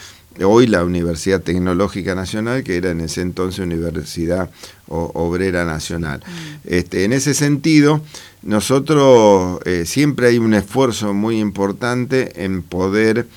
hoy 0.44 0.68
la 0.68 0.84
Universidad 0.84 1.42
Tecnológica 1.42 2.16
Nacional, 2.16 2.64
que 2.64 2.78
era 2.78 2.92
en 2.92 3.02
ese 3.02 3.22
entonces 3.22 3.60
Universidad 3.60 4.50
Obrera 4.88 5.66
Nacional. 5.66 6.22
Mm. 6.26 6.58
Este, 6.66 7.04
en 7.04 7.14
ese 7.14 7.34
sentido, 7.34 8.02
nosotros 8.44 9.60
eh, 9.66 9.86
siempre 9.86 10.28
hay 10.28 10.38
un 10.38 10.54
esfuerzo 10.54 11.14
muy 11.14 11.40
importante 11.40 12.44
en 12.44 12.62
poder 12.62 13.28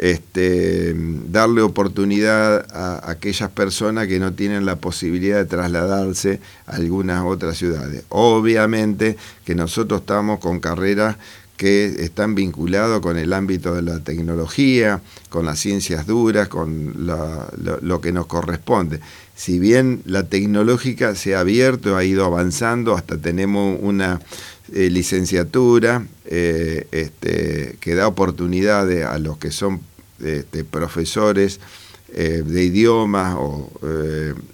este, 0.00 0.94
darle 0.96 1.60
oportunidad 1.60 2.66
a 2.74 3.10
aquellas 3.10 3.50
personas 3.50 4.06
que 4.06 4.18
no 4.18 4.32
tienen 4.32 4.64
la 4.64 4.76
posibilidad 4.76 5.36
de 5.36 5.44
trasladarse 5.44 6.40
a 6.66 6.76
algunas 6.76 7.22
otras 7.24 7.58
ciudades. 7.58 8.04
Obviamente 8.08 9.18
que 9.44 9.54
nosotros 9.54 10.00
estamos 10.00 10.40
con 10.40 10.58
carreras 10.58 11.16
que 11.60 11.84
están 11.98 12.34
vinculados 12.34 13.00
con 13.00 13.18
el 13.18 13.34
ámbito 13.34 13.74
de 13.74 13.82
la 13.82 14.00
tecnología, 14.00 15.02
con 15.28 15.44
las 15.44 15.58
ciencias 15.58 16.06
duras, 16.06 16.48
con 16.48 16.94
lo, 17.04 18.00
que 18.00 18.12
nos 18.12 18.24
corresponde. 18.24 18.98
Si 19.36 19.58
bien 19.58 20.00
la 20.06 20.26
tecnológica 20.26 21.14
se 21.14 21.34
ha 21.34 21.40
abierto, 21.40 21.98
ha 21.98 22.04
ido 22.04 22.24
avanzando, 22.24 22.94
hasta 22.94 23.18
tenemos 23.18 23.78
una 23.82 24.22
eh, 24.72 24.88
licenciatura 24.88 26.06
eh, 26.24 26.86
este, 26.92 27.76
que 27.78 27.94
da 27.94 28.08
oportunidades 28.08 29.04
a 29.04 29.18
los 29.18 29.36
que 29.36 29.50
son 29.50 29.82
este, 30.24 30.64
profesores 30.64 31.60
eh, 32.14 32.42
de 32.42 32.64
idiomas 32.64 33.36
o 33.38 33.70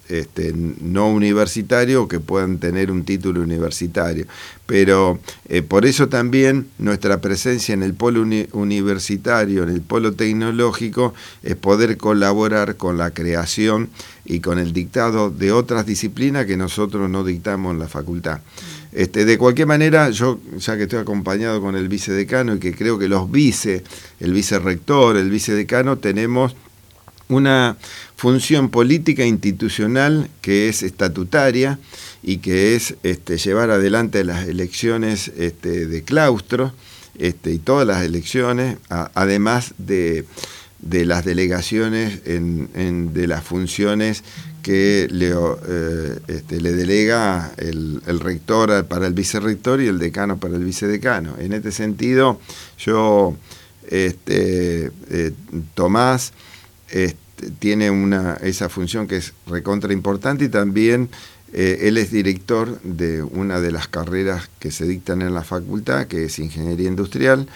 este, 0.09 0.53
no 0.55 1.09
universitario 1.09 2.09
que 2.09 2.19
puedan 2.19 2.59
tener 2.59 2.91
un 2.91 3.05
título 3.05 3.43
universitario. 3.43 4.27
Pero 4.67 5.21
eh, 5.49 5.63
por 5.63 5.87
eso 5.87 6.09
también 6.09 6.67
nuestra 6.79 7.21
presencia 7.21 7.73
en 7.73 7.83
el 7.83 7.95
polo 7.95 8.27
universitario, 8.53 9.63
en 9.63 9.69
el 9.69 9.81
polo 9.81 10.13
tecnológico, 10.13 11.15
es 11.43 11.55
poder 11.55 11.97
colaborar 11.97 12.77
con 12.77 12.99
la 12.99 13.13
creación 13.13 13.89
y 14.25 14.41
con 14.41 14.59
el 14.59 14.73
dictado 14.73 15.31
de 15.31 15.53
otras 15.53 15.87
disciplinas 15.87 16.47
que 16.47 16.57
nosotros 16.57 17.09
no 17.09 17.23
dictamos 17.23 17.73
en 17.73 17.79
la 17.79 17.89
facultad. 17.89 18.41
Este, 18.93 19.25
de 19.25 19.39
cualquier 19.39 19.67
manera, 19.67 20.11
yo 20.11 20.41
ya 20.59 20.77
que 20.77 20.85
estoy 20.85 20.99
acompañado 20.99 21.61
con 21.61 21.77
el 21.77 21.87
vicedecano 21.89 22.55
y 22.55 22.59
que 22.59 22.75
creo 22.75 22.99
que 22.99 23.09
los 23.09 23.31
vice, 23.31 23.85
el 24.21 24.33
vicerrector, 24.33 25.17
el 25.17 25.31
vicedecano, 25.31 25.99
tenemos 25.99 26.57
una 27.29 27.77
función 28.17 28.71
política 28.71 29.25
institucional 29.25 30.31
que 30.41 30.69
es 30.69 30.83
estatutaria 30.83 31.79
y 32.23 32.39
que 32.39 32.75
es 32.77 32.95
este, 33.03 33.39
llevar 33.39 33.71
adelante 33.71 34.25
las 34.25 34.47
elecciones 34.47 35.29
este, 35.37 35.87
de 35.87 36.03
claustro 36.03 36.73
este, 37.19 37.53
y 37.53 37.59
todas 37.59 37.87
las 37.87 38.05
elecciones, 38.05 38.79
además 38.89 39.75
de, 39.79 40.25
de 40.81 41.05
las 41.05 41.25
delegaciones, 41.25 42.23
de 42.25 43.27
las 43.27 43.43
funciones 43.43 44.23
que 44.63 45.09
le, 45.11 45.31
eh, 45.31 46.43
le 46.51 46.73
delega 46.73 47.53
el, 47.57 48.01
rector 48.21 48.85
para 48.87 49.07
el 49.07 49.15
vicerrector 49.15 49.81
y 49.81 49.87
el 49.87 49.99
decano 49.99 50.39
para 50.39 50.57
el 50.57 50.65
vicedecano. 50.65 51.37
En 51.39 51.53
este 51.53 51.73
sentido, 51.73 52.41
yo, 52.79 53.37
eh, 53.89 55.33
Tomás, 55.75 56.33
este, 56.91 57.51
tiene 57.59 57.91
una, 57.91 58.35
esa 58.35 58.69
función 58.69 59.07
que 59.07 59.17
es 59.17 59.33
recontra 59.47 59.93
importante 59.93 60.45
y 60.45 60.49
también 60.49 61.11
eh, 61.53 61.81
él 61.83 61.99
es 61.99 62.11
director 62.11 62.81
de 62.83 63.23
una 63.23 63.61
de 63.61 63.73
las 63.73 63.89
carreras 63.89 64.49
que 64.59 64.71
se 64.71 64.87
dictan 64.87 65.23
en 65.23 65.35
la 65.35 65.45
facultad, 65.45 66.07
que 66.07 66.25
es 66.25 66.39
Ingeniería 66.39 66.89
Industrial. 66.89 67.47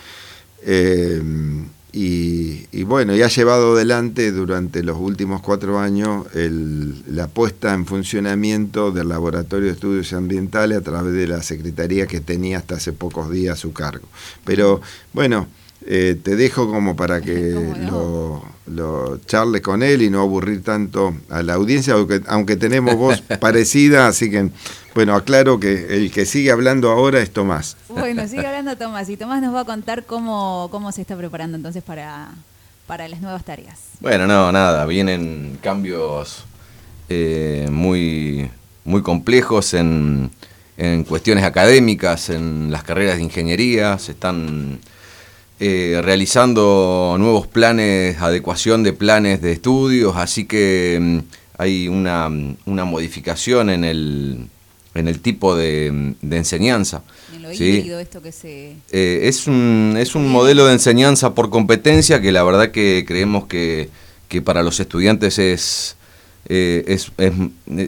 Y, 1.92 2.84
bueno, 2.84 3.16
y 3.16 3.22
ha 3.22 3.28
llevado 3.28 3.72
adelante 3.74 4.30
durante 4.30 4.82
los 4.84 4.96
últimos 4.98 5.40
cuatro 5.42 5.80
años 5.80 6.26
la 6.34 7.26
puesta 7.26 7.74
en 7.74 7.84
funcionamiento 7.84 8.92
del 8.92 9.08
Laboratorio 9.08 9.66
de 9.66 9.72
Estudios 9.72 10.12
Ambientales 10.12 10.78
a 10.78 10.82
través 10.82 11.14
de 11.14 11.26
la 11.26 11.42
Secretaría 11.42 12.06
que 12.06 12.20
tenía 12.20 12.58
hasta 12.58 12.76
hace 12.76 12.92
pocos 12.92 13.30
días 13.30 13.58
su 13.58 13.72
cargo. 13.72 14.06
Pero 14.44 14.80
bueno, 15.12 15.48
eh, 15.86 16.18
te 16.22 16.36
dejo 16.36 16.70
como 16.70 16.94
para 16.94 17.20
que 17.22 17.52
lo, 17.90 18.44
lo, 18.66 19.18
charles 19.24 19.62
con 19.62 19.82
él 19.82 20.02
y 20.02 20.10
no 20.10 20.20
aburrir 20.20 20.62
tanto 20.62 21.14
a 21.30 21.42
la 21.42 21.54
audiencia, 21.54 21.94
aunque, 21.94 22.20
aunque 22.26 22.56
tenemos 22.56 22.96
voz 22.96 23.20
parecida, 23.40 24.06
así 24.06 24.30
que 24.30 24.50
bueno, 24.94 25.14
aclaro 25.14 25.58
que 25.58 25.96
el 25.96 26.10
que 26.10 26.26
sigue 26.26 26.50
hablando 26.50 26.90
ahora 26.90 27.20
es 27.20 27.30
Tomás. 27.32 27.76
Bueno, 27.88 28.26
sigue 28.28 28.46
hablando 28.46 28.76
Tomás 28.76 29.08
y 29.08 29.16
Tomás 29.16 29.40
nos 29.40 29.54
va 29.54 29.60
a 29.60 29.64
contar 29.64 30.04
cómo, 30.04 30.68
cómo 30.70 30.92
se 30.92 31.00
está 31.00 31.16
preparando 31.16 31.56
entonces 31.56 31.82
para, 31.82 32.30
para 32.86 33.08
las 33.08 33.20
nuevas 33.20 33.44
tareas. 33.44 33.78
Bueno, 34.00 34.26
no, 34.26 34.52
nada, 34.52 34.84
vienen 34.84 35.58
cambios 35.62 36.44
eh, 37.08 37.68
muy, 37.70 38.50
muy 38.84 39.00
complejos 39.00 39.72
en, 39.72 40.30
en 40.76 41.04
cuestiones 41.04 41.44
académicas, 41.44 42.28
en 42.28 42.70
las 42.70 42.82
carreras 42.82 43.16
de 43.16 43.22
ingeniería, 43.22 43.98
se 43.98 44.12
están 44.12 44.78
eh, 45.62 46.00
realizando 46.02 47.16
nuevos 47.18 47.46
planes, 47.46 48.18
adecuación 48.18 48.82
de 48.82 48.94
planes 48.94 49.42
de 49.42 49.52
estudios, 49.52 50.16
así 50.16 50.46
que 50.46 50.98
mm, 50.98 51.18
hay 51.58 51.86
una, 51.86 52.30
una, 52.64 52.86
modificación 52.86 53.68
en 53.68 53.84
el, 53.84 54.46
en 54.94 55.06
el 55.06 55.20
tipo 55.20 55.54
de, 55.54 56.14
enseñanza. 56.30 57.02
En 57.36 57.42
lo 57.42 57.52
híbrido, 57.52 58.00
esto 58.00 58.22
que 58.22 58.32
se... 58.32 58.76
Eh, 58.90 59.20
es, 59.24 59.46
un, 59.46 59.96
es 59.98 60.14
un 60.14 60.30
modelo 60.30 60.64
de 60.64 60.72
enseñanza 60.72 61.34
por 61.34 61.50
competencia 61.50 62.22
que 62.22 62.32
la 62.32 62.42
verdad 62.42 62.70
que 62.70 63.04
creemos 63.06 63.44
que, 63.44 63.90
que 64.28 64.40
para 64.40 64.62
los 64.62 64.80
estudiantes 64.80 65.38
es, 65.38 65.94
eh, 66.48 66.84
es, 66.86 67.12
es, 67.18 67.32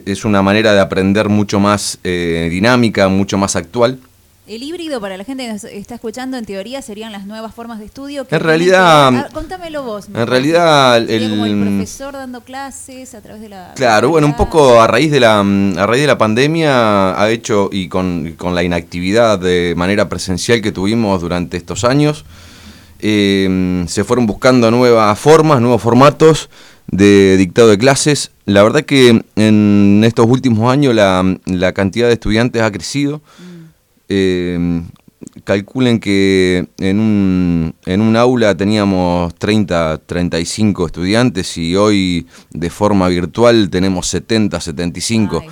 es, 0.05 0.25
una 0.25 0.43
manera 0.43 0.73
de 0.73 0.79
aprender 0.79 1.27
mucho 1.27 1.59
más 1.59 1.97
dinámica, 2.03 3.07
mucho 3.07 3.39
más 3.39 3.55
actual. 3.55 3.97
El 4.45 4.61
híbrido, 4.61 4.99
para 4.99 5.15
la 5.15 5.23
gente 5.23 5.45
que 5.45 5.53
nos 5.53 5.63
está 5.63 5.95
escuchando, 5.95 6.35
en 6.35 6.43
teoría 6.43 6.81
serían 6.81 7.13
las 7.13 7.25
nuevas 7.25 7.55
formas 7.55 7.79
de 7.79 7.85
estudio. 7.85 8.27
en 8.29 8.39
realidad. 8.41 9.07
Ah, 9.15 9.29
contámelo 9.33 9.83
vos. 9.83 10.07
En 10.13 10.27
realidad. 10.27 10.97
El, 10.97 11.29
como 11.29 11.45
el 11.45 11.61
profesor 11.61 12.11
dando 12.11 12.41
clases 12.41 13.15
a 13.15 13.21
través 13.21 13.41
de 13.41 13.47
la. 13.47 13.71
Claro, 13.75 14.09
bueno, 14.09 14.27
un 14.27 14.35
poco 14.35 14.81
a 14.81 14.87
raíz 14.87 15.11
de 15.11 15.21
la, 15.21 15.39
a 15.39 15.85
raíz 15.87 16.01
de 16.01 16.07
la 16.07 16.17
pandemia 16.17 17.21
ha 17.21 17.29
hecho, 17.29 17.69
y 17.71 17.87
con, 17.87 18.35
la 18.53 18.63
inactividad 18.63 19.39
de 19.39 19.75
manera 19.77 20.09
presencial 20.09 20.61
que 20.61 20.73
tuvimos 20.73 21.21
durante 21.21 21.55
estos 21.55 21.85
años, 21.85 22.25
eh, 22.99 23.85
se 23.87 24.03
fueron 24.03 24.25
buscando 24.25 24.69
nuevas 24.71 25.17
formas, 25.17 25.61
nuevos 25.61 25.81
formatos 25.81 26.49
de 26.87 27.37
dictado 27.37 27.69
de 27.69 27.77
clases. 27.77 28.31
La 28.43 28.61
verdad 28.61 28.81
que 28.81 29.23
en 29.37 30.01
estos 30.03 30.25
últimos 30.25 30.69
años 30.69 30.93
la, 30.93 31.37
la 31.45 31.71
cantidad 31.71 32.07
de 32.07 32.13
estudiantes 32.15 32.61
ha 32.61 32.69
crecido. 32.69 33.21
Mm. 33.39 33.52
Eh, 34.09 34.83
calculen 35.43 35.99
que 35.99 36.67
en 36.79 36.99
un, 36.99 37.75
en 37.85 38.01
un 38.01 38.15
aula 38.15 38.55
teníamos 38.55 39.33
30, 39.35 40.01
35 40.05 40.85
estudiantes 40.85 41.57
y 41.57 41.75
hoy 41.75 42.27
de 42.51 42.69
forma 42.69 43.07
virtual 43.07 43.69
tenemos 43.69 44.07
70, 44.07 44.59
75. 44.59 45.43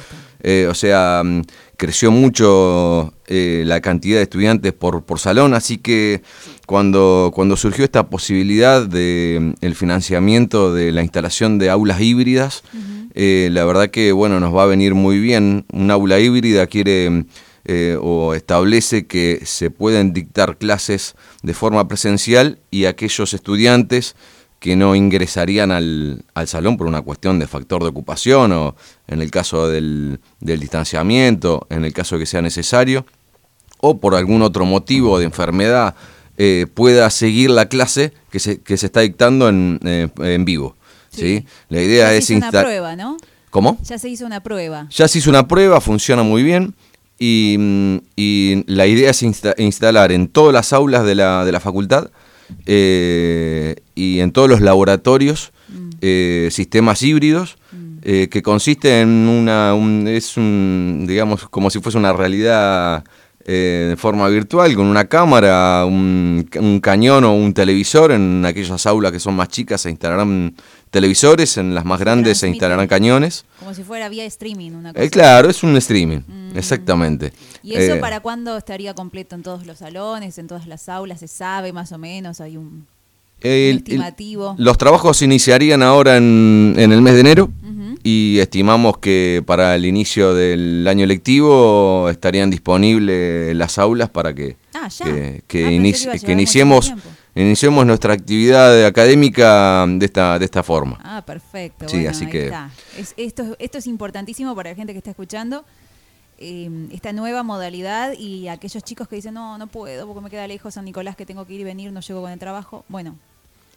Eh, 0.44 0.68
o 0.70 0.74
sea, 0.74 1.22
mm, 1.24 1.42
creció 1.78 2.12
mucho 2.12 3.14
eh, 3.28 3.64
la 3.66 3.80
cantidad 3.80 4.18
de 4.18 4.24
estudiantes 4.24 4.74
por, 4.74 5.04
por 5.04 5.20
salón, 5.20 5.54
así 5.54 5.78
que 5.78 6.24
cuando, 6.66 7.32
cuando 7.34 7.56
surgió 7.56 7.86
esta 7.86 8.10
posibilidad 8.10 8.86
de 8.88 9.38
mm, 9.40 9.66
el 9.66 9.76
financiamiento 9.76 10.74
de 10.74 10.92
la 10.92 11.04
instalación 11.04 11.60
de 11.60 11.70
aulas 11.70 12.02
híbridas, 12.02 12.64
la 13.14 13.66
verdad 13.66 13.90
que 13.90 14.14
bueno, 14.14 14.40
nos 14.40 14.56
va 14.56 14.64
a 14.64 14.68
venir 14.68 14.96
muy 14.96 15.20
bien. 15.20 15.66
Un 15.74 15.92
aula 15.92 16.18
híbrida 16.20 16.66
quiere 16.68 17.26
eh, 17.66 17.98
o 18.02 18.34
establece 18.34 19.06
que 19.06 19.42
se 19.46 19.70
pueden 19.70 20.14
dictar 20.14 20.58
clases 20.58 21.16
de 21.44 21.54
forma 21.54 21.88
presencial 21.88 22.60
y 22.72 22.86
aquellos 22.86 23.34
estudiantes 23.34 24.16
que 24.62 24.76
no 24.76 24.96
ingresarían 24.96 25.72
al, 25.72 26.24
salón 26.46 26.78
por 26.78 26.86
una 26.86 27.02
cuestión 27.02 27.40
de 27.40 27.48
factor 27.48 27.82
de 27.82 27.90
ocupación 27.90 28.52
o 28.52 28.76
en 29.08 29.22
el 29.22 29.32
caso 29.32 29.68
del, 29.68 30.20
distanciamiento, 30.40 31.66
en 31.72 31.84
el 31.84 31.94
caso 31.94 32.20
que 32.20 32.28
sea 32.28 32.44
necesario, 32.44 33.06
o 33.80 34.00
por 34.00 34.14
algún 34.14 34.44
otro 34.44 34.66
motivo 34.66 35.18
de 35.18 35.26
enfermedad, 35.26 35.96
eh, 36.38 36.68
pueda 36.72 37.10
seguir 37.10 37.50
la 37.50 37.70
clase 37.70 38.14
que 38.30 38.40
se, 38.40 38.62
que 38.62 38.78
se 38.78 38.86
está 38.86 39.00
dictando 39.00 39.50
en, 39.50 39.80
eh, 39.84 40.10
en 40.20 40.46
vivo. 40.46 40.76
Sí. 41.10 41.46
La 41.70 41.82
idea 41.82 42.14
es 42.14 42.30
instalar... 42.30 42.64
prueba, 42.64 42.96
¿no? 42.96 43.18
¿Cómo? 43.50 43.78
Ya 43.84 44.00
se 44.00 44.10
hizo 44.10 44.26
una 44.26 44.42
prueba. 44.42 44.88
Ya 44.92 45.08
se 45.08 45.18
hizo 45.18 45.30
una 45.30 45.48
prueba, 45.48 45.82
funciona 45.82 46.24
muy 46.24 46.42
bien. 46.42 46.74
Y, 47.24 48.64
la 48.66 48.88
idea 48.88 49.12
es 49.12 49.22
instalar 49.22 50.12
en 50.12 50.28
todas 50.28 50.54
las 50.54 50.74
aulas 50.74 51.06
de 51.06 51.14
la, 51.14 51.46
de 51.46 51.52
la 51.52 51.60
facultad 51.60 52.10
eh, 52.66 53.76
y 53.94 54.22
en 54.22 54.32
todos 54.32 54.50
los 54.50 54.60
laboratorios 54.60 55.52
mm. 55.70 55.90
eh, 56.02 56.50
sistemas 56.52 57.04
híbridos 57.04 57.58
mm. 57.72 57.98
eh, 58.02 58.28
que 58.30 58.42
consiste 58.42 59.02
en 59.02 59.10
una 59.10 59.76
es 60.08 60.36
un 60.36 61.06
digamos 61.08 61.48
como 61.50 61.70
si 61.70 61.80
fuese 61.80 62.00
una 62.00 62.12
realidad 62.12 63.04
de 63.46 63.96
forma 63.98 64.28
virtual 64.30 64.76
con 64.76 64.86
una 64.86 65.06
cámara 65.06 65.84
un, 65.86 66.48
un, 66.60 66.80
cañón 66.80 67.24
o 67.24 67.34
un 67.34 67.54
televisor 67.54 68.12
en 68.12 68.46
aquellas 68.46 68.86
aulas 68.86 69.12
que 69.12 69.20
son 69.20 69.36
más 69.36 69.50
chicas 69.50 69.82
se 69.82 69.90
instalarán 69.90 70.54
televisores, 70.92 71.58
en 71.58 71.74
las 71.74 71.86
más 71.86 72.00
grandes 72.00 72.38
se 72.38 72.48
instalarán 72.48 72.88
cañones. 72.88 73.46
Como 73.60 73.74
si 73.74 73.84
fuera 73.84 74.10
vía 74.10 74.26
streaming, 74.26 74.72
una 74.72 74.94
cosa. 74.94 75.04
Eh, 75.04 75.10
claro, 75.10 75.50
es 75.50 75.64
un 75.64 75.76
streaming, 75.78 76.20
mm. 76.28 76.41
Exactamente. 76.56 77.34
¿Y 77.64 77.76
eso 77.76 77.96
eh, 77.96 78.00
para 78.00 78.20
cuándo 78.20 78.58
estaría 78.58 78.94
completo 78.94 79.36
en 79.36 79.44
todos 79.44 79.66
los 79.66 79.80
salones, 79.80 80.38
en 80.38 80.48
todas 80.48 80.68
las 80.68 80.90
aulas? 80.90 81.20
¿Se 81.20 81.28
sabe 81.28 81.74
más 81.74 81.92
o 81.92 81.98
menos? 81.98 82.42
¿Hay 82.42 82.58
un, 82.58 82.88
estimativo? 83.42 84.56
los 84.58 84.78
trabajos 84.78 85.22
iniciarían 85.22 85.82
ahora 85.82 86.18
en, 86.18 86.76
el 86.78 87.02
mes 87.02 87.16
de 87.16 87.20
enero 87.20 87.50
y 88.04 88.38
estimamos 88.40 88.98
que 88.98 89.44
para 89.46 89.76
el 89.76 89.86
inicio 89.86 90.34
del 90.34 90.88
año 90.88 91.06
lectivo 91.06 92.10
estarían 92.10 92.50
disponibles 92.50 93.56
las 93.56 93.78
aulas 93.78 94.10
para 94.10 94.34
que, 94.34 94.58
ah, 94.74 94.90
que, 95.04 95.44
que, 95.48 96.20
que 96.24 96.32
iniciemos 96.32 96.94
iniciemos 97.36 97.86
nuestra 97.86 98.14
actividad 98.14 98.86
académica 98.86 99.86
de 99.88 100.06
esta, 100.06 100.38
de 100.38 100.46
esta 100.46 100.64
forma. 100.64 101.00
Ah, 101.04 101.24
perfecto. 101.26 101.88
Sí, 101.88 102.06
así 102.06 102.28
que... 102.28 102.52
esto, 103.18 103.56
esto 103.60 103.78
es 103.78 103.88
importantísimo 103.88 104.56
para 104.56 104.72
la 104.72 104.76
gente 104.76 104.94
que 104.94 104.98
está 104.98 105.12
escuchando. 105.12 105.64
Em, 106.44 106.90
esta 106.92 107.14
nueva 107.14 107.44
modalidad 107.44 108.14
y 108.18 108.48
aquellos 108.48 108.84
chicos 108.84 109.08
que 109.08 109.16
dicen, 109.16 109.36
no, 109.36 109.60
no 109.60 109.68
puedo 109.68 110.08
porque 110.08 110.22
me 110.22 110.30
queda 110.32 110.48
lejos 110.48 110.74
San 110.74 110.86
Nicolás, 110.86 111.16
que 111.16 111.24
tengo 111.24 111.46
que 111.46 111.54
ir 111.54 111.62
y 111.62 111.64
venir, 111.64 111.92
no 111.92 112.00
llego 112.02 112.20
con 112.20 112.32
el 112.32 112.40
trabajo. 112.40 112.84
Bueno, 112.90 113.16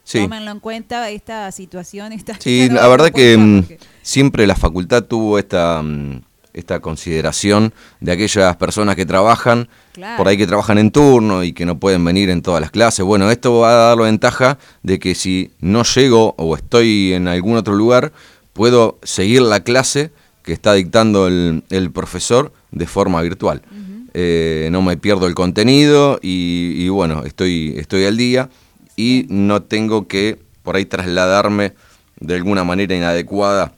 sí. 0.03 0.19
tómenlo 0.23 0.49
en 0.49 0.59
cuenta 0.59 1.11
esta 1.11 1.51
situación. 1.51 2.11
Esta, 2.11 2.39
sí, 2.39 2.67
la 2.71 2.87
verdad 2.87 3.11
que 3.11 3.37
mm, 3.37 3.65
siempre 4.01 4.47
la 4.47 4.55
facultad 4.55 5.03
tuvo 5.03 5.37
esta... 5.37 5.83
Mm, 5.83 6.21
esta 6.55 6.79
consideración 6.79 7.73
de 7.99 8.13
aquellas 8.13 8.55
personas 8.55 8.95
que 8.95 9.05
trabajan, 9.05 9.67
por 10.15 10.29
ahí 10.29 10.37
que 10.37 10.47
trabajan 10.47 10.77
en 10.77 10.89
turno 10.89 11.43
y 11.43 11.51
que 11.51 11.65
no 11.65 11.79
pueden 11.79 12.05
venir 12.05 12.29
en 12.29 12.41
todas 12.41 12.61
las 12.61 12.71
clases. 12.71 13.05
Bueno, 13.05 13.29
esto 13.29 13.59
va 13.59 13.71
a 13.71 13.87
dar 13.89 13.97
la 13.97 14.05
ventaja 14.05 14.57
de 14.81 14.97
que 14.97 15.15
si 15.15 15.51
no 15.59 15.83
llego 15.83 16.33
o 16.37 16.55
estoy 16.55 17.11
en 17.11 17.27
algún 17.27 17.57
otro 17.57 17.73
lugar, 17.75 18.13
puedo 18.53 18.99
seguir 19.03 19.41
la 19.41 19.65
clase 19.65 20.11
que 20.45 20.53
está 20.53 20.73
dictando 20.73 21.27
el, 21.27 21.91
profesor 21.91 22.53
de 22.71 22.85
forma 22.85 23.21
virtual. 23.23 23.63
Eh, 24.13 24.69
no 24.71 24.83
me 24.83 24.95
pierdo 24.95 25.25
el 25.25 25.33
contenido 25.33 26.19
y, 26.21 26.87
bueno, 26.89 27.23
estoy, 27.25 27.73
estoy 27.77 28.05
al 28.05 28.15
día 28.15 28.49
y 28.95 29.25
no 29.27 29.63
tengo 29.63 30.07
que 30.07 30.39
por 30.61 30.75
ahí 30.75 30.85
trasladarme 30.85 31.73
de 32.19 32.35
alguna 32.35 32.63
manera 32.63 32.95
inadecuada 32.95 33.73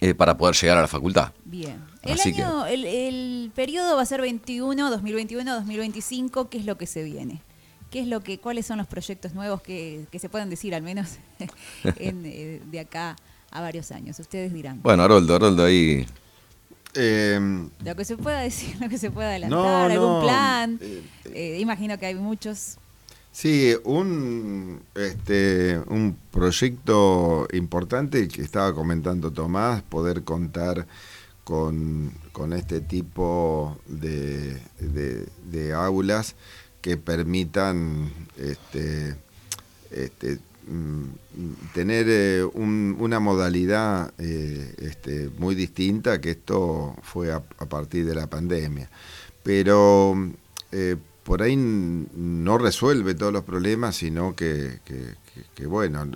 eh, 0.00 0.14
para 0.14 0.38
poder 0.38 0.56
llegar 0.56 0.78
a 0.78 0.80
la 0.80 0.88
facultad. 0.88 1.32
Bien. 1.44 1.76
El, 2.02 2.20
año, 2.20 2.66
el, 2.66 3.52
periodo 3.54 3.96
va 3.96 4.02
a 4.02 4.06
ser 4.06 4.22
21, 4.22 4.90
2021, 4.90 5.54
2025. 5.54 6.48
¿Qué 6.48 6.58
es 6.58 6.64
lo 6.64 6.76
que 6.78 6.86
se 6.86 7.02
viene? 7.02 7.42
¿Qué 7.90 8.00
es 8.00 8.08
lo 8.08 8.22
que, 8.22 8.38
cuáles 8.38 8.66
son 8.66 8.78
los 8.78 8.86
proyectos 8.86 9.34
nuevos 9.34 9.60
que, 9.62 10.06
que 10.10 10.18
se 10.18 10.28
pueden 10.30 10.50
decir 10.50 10.74
al 10.74 10.82
menos 10.82 11.18
en, 11.98 12.24
eh, 12.24 12.60
de 12.70 12.80
acá 12.80 13.16
a 13.54 13.60
varios 13.62 13.90
años? 13.92 14.18
Ustedes 14.18 14.52
dirán. 14.52 14.82
Bueno, 14.82 15.02
Haroldo, 15.04 15.34
Haroldo 15.36 15.64
ahí. 15.64 16.06
Eh, 16.94 17.66
Lo 17.84 17.96
que 17.96 18.04
se 18.04 18.16
pueda 18.16 18.40
decir, 18.40 18.76
lo 18.80 18.88
que 18.88 18.98
se 18.98 19.10
pueda 19.10 19.30
adelantar, 19.30 19.58
No, 19.58 19.76
algún 19.94 20.12
no, 20.12 20.20
plan. 20.22 20.78
eh, 20.82 21.02
Eh, 21.32 21.58
imagino 21.60 21.98
que 21.98 22.06
hay 22.06 22.14
muchos. 22.14 22.76
Sí, 23.32 23.74
un, 23.84 24.80
este, 24.94 25.80
un 25.88 26.16
proyecto 26.30 27.48
importante 27.52 28.28
que 28.28 28.42
estaba 28.42 28.72
comentando 28.72 29.32
Tomás, 29.32 29.82
poder 29.82 30.22
contar 30.22 30.86
con, 31.42 32.12
con 32.32 32.52
este 32.52 32.80
tipo 32.80 33.76
de, 33.86 34.60
de- 34.78 35.26
de 35.50 35.72
aulas 35.72 36.36
que 36.80 36.96
permitan 36.96 38.12
este, 38.38 39.16
este, 39.90 40.38
tener 41.72 42.06
eh, 42.08 42.44
un- 42.44 42.96
una 42.98 43.20
modalidad 43.20 44.12
eh, 44.18 44.74
este, 44.78 45.30
muy 45.38 45.54
distinta, 45.54 46.20
que 46.20 46.30
esto 46.32 46.96
fue 47.02 47.32
a, 47.32 47.40
partir 47.40 48.06
de 48.06 48.14
la 48.14 48.26
pandemia. 48.28 48.88
Pero 49.42 50.14
eh, 50.72 50.96
por 51.24 51.42
ahí 51.42 51.56
no 51.56 52.58
resuelve 52.58 53.14
todos 53.14 53.32
los 53.32 53.44
problemas, 53.44 53.96
sino 53.96 54.34
que, 54.36 54.80
bueno, 55.66 56.06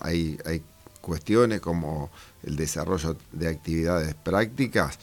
hay, 0.00 0.38
hay 0.44 0.62
cuestiones 1.00 1.60
como 1.60 2.10
el 2.42 2.56
desarrollo 2.56 3.16
de 3.32 3.48
actividades 3.48 4.14
prácticas, 4.14 4.98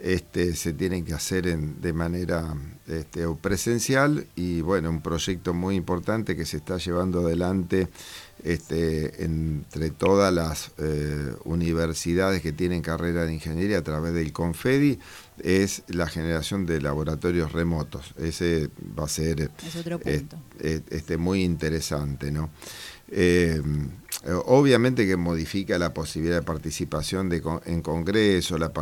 este, 0.00 0.54
se 0.56 0.72
tienen 0.72 1.04
que 1.04 1.14
hacer 1.14 1.56
de 1.56 1.92
manera 1.92 2.54
este, 2.86 3.26
presencial 3.40 4.26
y 4.34 4.60
bueno, 4.60 4.90
un 4.90 5.00
proyecto 5.00 5.54
muy 5.54 5.76
importante 5.76 6.36
que 6.36 6.44
se 6.44 6.56
está 6.58 6.78
llevando 6.78 7.20
adelante 7.20 7.88
este, 8.44 9.24
entre 9.24 9.90
todas 9.90 10.32
las 10.32 10.70
eh, 10.78 11.32
universidades 11.44 12.42
que 12.42 12.52
tienen 12.52 12.82
carrera 12.82 13.24
de 13.24 13.32
ingeniería 13.34 13.78
a 13.78 13.82
través 13.82 14.12
del 14.12 14.32
Confedi 14.32 14.98
es 15.42 15.82
la 15.88 16.06
generación 16.06 16.66
de 16.66 16.80
laboratorios 16.80 17.52
remotos. 17.52 18.14
Ese 18.18 18.68
va 18.98 19.04
a 19.04 19.08
ser 19.08 19.50
Es 19.66 19.76
otro 19.76 19.98
eh, 20.04 20.18
punto. 20.20 20.38
eh, 20.60 20.82
este, 20.90 21.16
muy 21.16 21.42
interesante, 21.42 22.30
¿no? 22.30 22.50
Eh, 23.08 23.60
obviamente 24.46 25.06
que 25.06 25.16
modifica 25.16 25.78
la 25.78 25.92
posibilidad 25.92 26.36
de 26.36 26.42
participación 26.42 27.28
de 27.28 27.42
en 27.66 27.82
congreso, 27.82 28.56
la, 28.56 28.72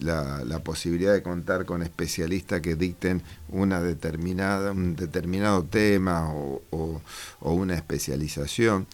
la, 0.00 0.58
posibilidad 0.60 1.12
de 1.12 1.22
contar 1.22 1.64
con 1.66 1.82
especialistas 1.82 2.60
que 2.60 2.74
dicten 2.74 3.22
una 3.48 3.80
determinada, 3.80 4.72
un 4.72 4.96
determinado 4.96 5.64
tema 5.64 6.32
o, 6.32 7.00
una 7.40 7.74
especialización. 7.74 8.86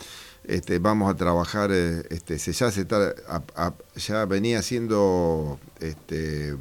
Este, 0.44 0.78
vamos 0.78 1.10
a 1.10 1.16
trabajar, 1.16 1.70
eh, 1.72 2.02
este, 2.10 2.38
se, 2.38 2.52
ya, 2.52 2.70
se 2.70 2.82
está, 2.82 3.14
ya 3.96 4.24
venía 4.26 4.60
siendo 4.60 5.58
este, 5.80 6.54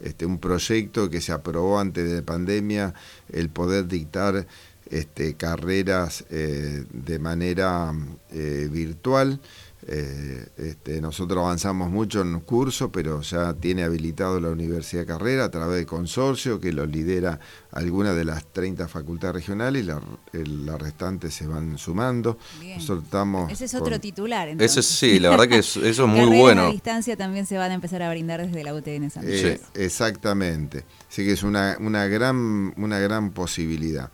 este, 0.00 0.24
un 0.24 0.38
proyecto 0.38 1.10
que 1.10 1.20
se 1.20 1.32
aprobó 1.32 1.80
antes 1.80 2.08
de 2.08 2.16
la 2.16 2.22
pandemia, 2.22 2.94
el 3.32 3.48
poder 3.48 3.88
dictar 3.88 4.46
este, 4.90 5.34
carreras 5.34 6.24
eh, 6.30 6.84
de 6.92 7.18
manera 7.18 7.92
eh, 8.30 8.68
virtual. 8.70 9.40
Eh, 9.86 10.46
este, 10.56 10.98
nosotros 11.02 11.40
avanzamos 11.44 11.90
mucho 11.90 12.22
en 12.22 12.32
los 12.32 12.42
cursos, 12.44 12.88
pero 12.90 13.20
ya 13.20 13.52
tiene 13.52 13.82
habilitado 13.82 14.40
la 14.40 14.48
Universidad 14.48 15.02
de 15.02 15.06
Carrera 15.06 15.44
a 15.44 15.50
través 15.50 15.76
de 15.76 15.84
consorcio 15.84 16.58
que 16.58 16.72
lo 16.72 16.86
lidera 16.86 17.38
alguna 17.70 18.14
de 18.14 18.24
las 18.24 18.46
30 18.50 18.88
facultades 18.88 19.34
regionales 19.34 19.82
y 19.82 19.86
la, 19.86 20.00
el- 20.32 20.64
las 20.64 20.80
restantes 20.80 21.34
se 21.34 21.46
van 21.46 21.76
sumando. 21.76 22.38
Estamos 22.62 23.52
Ese 23.52 23.66
es 23.66 23.74
otro 23.74 23.90
con- 23.90 24.00
titular. 24.00 24.48
Entonces. 24.48 24.78
es, 24.78 24.86
sí, 24.86 25.18
la 25.20 25.28
verdad 25.28 25.48
que 25.48 25.58
es- 25.58 25.76
eso 25.76 26.04
es 26.06 26.10
muy 26.10 26.38
bueno. 26.38 26.62
a 26.68 26.70
distancia 26.72 27.14
también 27.18 27.44
se 27.44 27.58
van 27.58 27.70
a 27.70 27.74
empezar 27.74 28.00
a 28.00 28.08
brindar 28.08 28.40
desde 28.46 28.64
la 28.64 28.72
UTN 28.74 29.10
San 29.10 29.26
Luis. 29.26 29.44
Eh, 29.44 29.60
Exactamente. 29.74 30.84
Así 31.10 31.24
que 31.26 31.32
es 31.32 31.42
una, 31.42 31.76
una, 31.78 32.06
gran, 32.06 32.72
una 32.78 32.98
gran 33.00 33.32
posibilidad. 33.32 34.10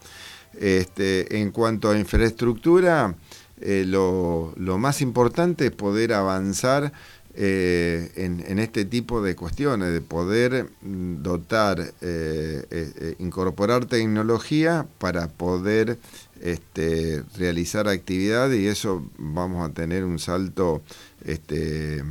Este, 0.59 1.41
en 1.41 1.51
cuanto 1.53 1.91
a 1.91 1.99
infraestructura, 1.99 3.15
eh, 3.61 3.85
lo, 3.87 4.55
más 4.79 5.03
importante 5.03 5.67
es 5.67 5.73
poder 5.73 6.15
avanzar 6.15 6.93
eh, 7.35 8.11
en, 8.17 8.59
este 8.59 8.85
tipo 8.87 9.23
de 9.23 9.37
cuestiones, 9.37 9.93
de 9.93 10.01
poder 10.01 10.71
mm, 10.81 11.23
dotar, 11.23 11.93
eh, 12.01 13.15
incorporar 13.19 13.85
tecnología 13.85 14.87
para 14.99 15.29
poder 15.29 15.99
este, 16.41 17.23
realizar 17.37 17.87
actividades 17.87 18.59
y 18.59 18.67
eso 18.67 19.07
vamos 19.19 19.69
a 19.69 19.73
tener 19.73 20.05
un 20.05 20.19
salto 20.19 20.83
este, 21.25 22.03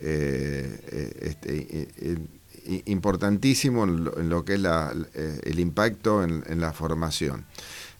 este, 0.00 1.88
importantísimo 2.86 3.84
en 3.84 4.04
lo, 4.04 4.18
en 4.18 4.28
lo 4.28 4.44
que 4.44 4.54
es 4.54 4.60
la- 4.60 4.94
eh, 5.14 5.40
el 5.44 5.58
impacto 5.60 6.22
en, 6.24 6.42
en 6.46 6.60
la 6.60 6.72
formación. 6.72 7.44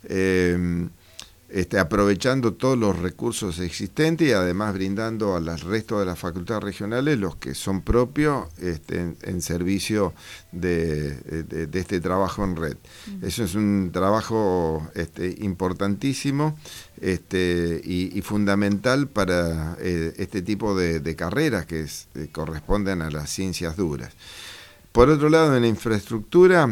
Eh, 0.04 0.88
este, 1.48 1.78
aprovechando 1.78 2.54
todos 2.54 2.78
los 2.78 2.98
recursos 2.98 3.58
existentes 3.58 4.26
y 4.26 4.32
además 4.32 4.72
brindando 4.72 5.36
al 5.36 5.60
resto 5.60 6.00
de 6.00 6.06
las 6.06 6.18
facultades 6.18 6.62
regionales 6.64 7.18
los 7.18 7.36
que 7.36 7.54
son 7.54 7.82
propios 7.82 8.46
este, 8.58 9.00
en, 9.00 9.16
en 9.20 9.42
servicio 9.42 10.14
de, 10.50 11.10
de- 11.42 11.66
de 11.66 11.78
este 11.78 12.00
trabajo 12.00 12.42
en 12.42 12.56
red. 12.56 12.78
Eso 13.20 13.44
es 13.44 13.54
un 13.54 13.90
trabajo 13.92 14.88
este, 14.94 15.36
importantísimo 15.40 16.56
este, 17.02 17.82
y, 17.84 18.18
y 18.18 18.22
fundamental 18.22 19.08
para 19.08 19.76
eh, 19.78 20.14
este 20.16 20.40
tipo 20.40 20.74
de, 20.74 21.00
de 21.00 21.16
carreras 21.16 21.66
que 21.66 21.82
es- 21.82 22.08
eh, 22.14 22.28
corresponden 22.32 23.02
a 23.02 23.10
las 23.10 23.28
ciencias 23.28 23.76
duras. 23.76 24.14
Por 24.92 25.08
otro 25.08 25.30
lado, 25.30 25.56
en 25.56 25.62
la 25.62 25.68
infraestructura, 25.68 26.68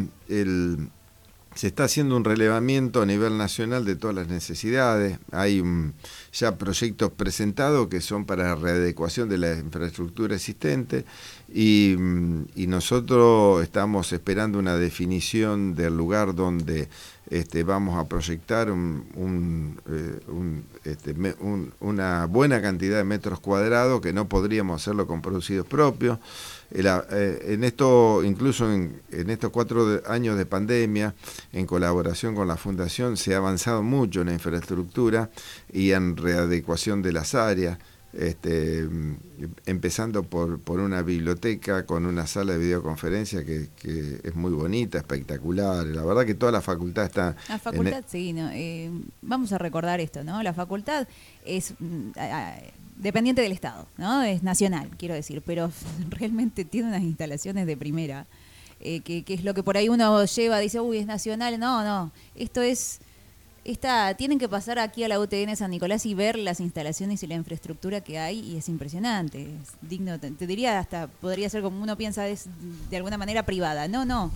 se 1.54 1.66
está 1.66 1.84
haciendo 1.84 2.16
un 2.16 2.24
relevamiento 2.24 3.00
a 3.00 3.06
nivel 3.06 3.38
nacional 3.38 3.84
de 3.86 3.96
todas 3.96 4.14
las 4.14 4.28
necesidades. 4.28 5.18
Hay 5.32 5.62
mm, 5.62 5.94
ya 6.32 6.56
proyectos 6.56 7.10
presentados 7.12 7.88
que 7.88 8.00
son 8.00 8.26
para 8.26 8.44
la 8.44 8.54
readecuación 8.54 9.28
de 9.28 9.38
la 9.38 9.54
infraestructura 9.54 10.36
existente 10.36 11.04
y, 11.52 11.96
mm, 11.98 12.44
y 12.54 12.66
nosotros 12.66 13.62
estamos 13.62 14.12
esperando 14.12 14.58
una 14.58 14.76
definición 14.76 15.74
del 15.74 15.96
lugar 15.96 16.34
donde 16.34 16.88
este, 17.28 17.62
vamos 17.62 17.96
a 17.96 18.08
proyectar 18.08 18.70
un- 18.72 19.80
eh, 19.88 20.20
este, 20.84 21.14
una 21.80 22.26
buena 22.26 22.60
cantidad 22.60 22.96
de 22.98 23.04
metros 23.04 23.38
cuadrados 23.40 24.00
que 24.00 24.12
no 24.12 24.28
podríamos 24.28 24.82
hacerlo 24.82 25.06
con 25.06 25.22
producidos 25.22 25.66
propios. 25.66 26.18
Eh, 26.72 27.44
en 27.48 27.64
esto, 27.64 28.22
incluso 28.24 28.72
en, 28.72 29.00
en 29.12 29.30
estos 29.30 29.50
cuatro 29.50 30.00
años 30.06 30.36
de 30.38 30.46
pandemia, 30.46 31.14
en 31.52 31.66
colaboración 31.66 32.34
con 32.34 32.48
la 32.48 32.56
Fundación, 32.56 33.16
se 33.16 33.34
ha 33.34 33.38
avanzado 33.38 33.82
mucho 33.82 34.20
en 34.22 34.28
la 34.28 34.32
infraestructura 34.34 35.30
y 35.72 35.92
en 35.92 36.16
readecuación 36.16 37.02
de 37.02 37.12
las 37.12 37.34
áreas, 37.34 37.78
este, 38.12 38.88
empezando 39.66 40.24
por, 40.24 40.60
por 40.60 40.80
una 40.80 41.02
biblioteca 41.02 41.86
con 41.86 42.06
una 42.06 42.26
sala 42.26 42.54
de 42.54 42.58
videoconferencia 42.58 43.44
que, 43.44 43.68
que 43.76 44.20
es 44.24 44.34
muy 44.34 44.52
bonita, 44.52 44.98
espectacular. 44.98 45.86
La 45.86 46.04
verdad 46.04 46.26
que 46.26 46.34
toda 46.34 46.50
la 46.52 46.60
facultad 46.60 47.04
está... 47.04 47.36
La 47.48 47.54
en 47.54 47.56
e- 47.56 47.58
facultad, 47.58 48.04
sí, 48.08 48.32
no, 48.32 48.50
eh, 48.52 48.90
vamos 49.22 49.52
a 49.52 49.58
recordar 49.58 50.00
esto, 50.00 50.24
¿no? 50.24 50.42
La 50.42 50.52
facultad 50.52 51.06
es 51.44 51.74
mm, 51.78 52.10
dependiente 52.96 53.42
del 53.42 53.52
Estado, 53.52 53.86
¿no? 53.96 54.22
Es 54.22 54.42
nacional, 54.42 54.90
quiero 54.98 55.14
decir, 55.14 55.42
pero 55.44 55.70
realmente 56.10 56.64
tiene 56.64 56.88
unas 56.88 57.02
instalaciones 57.02 57.66
de 57.66 57.76
primera, 57.76 58.26
eh, 58.80 59.00
que, 59.00 59.22
que 59.24 59.34
es 59.34 59.44
lo 59.44 59.54
que 59.54 59.62
por 59.62 59.76
ahí 59.76 59.88
uno 59.88 60.24
lleva, 60.24 60.58
dice, 60.58 60.80
uy, 60.80 60.98
es 60.98 61.06
nacional. 61.06 61.58
No, 61.60 61.84
no, 61.84 62.12
esto 62.34 62.62
es... 62.62 63.00
Esta, 63.64 64.14
tienen 64.14 64.38
que 64.38 64.48
pasar 64.48 64.78
aquí 64.78 65.04
a 65.04 65.08
la 65.08 65.20
UTN 65.20 65.54
San 65.54 65.70
Nicolás 65.70 66.06
y 66.06 66.14
ver 66.14 66.38
las 66.38 66.60
instalaciones 66.60 67.22
y 67.22 67.26
la 67.26 67.34
infraestructura 67.34 68.00
que 68.00 68.18
hay 68.18 68.40
y 68.40 68.56
es 68.56 68.68
impresionante, 68.70 69.42
es 69.42 69.72
digno, 69.82 70.18
te, 70.18 70.30
te 70.30 70.46
diría 70.46 70.78
hasta, 70.78 71.08
podría 71.08 71.50
ser 71.50 71.60
como 71.62 71.82
uno 71.82 71.94
piensa, 71.96 72.26
es 72.26 72.46
de 72.88 72.96
alguna 72.96 73.18
manera 73.18 73.44
privada. 73.44 73.86
No, 73.86 74.06
no, 74.06 74.30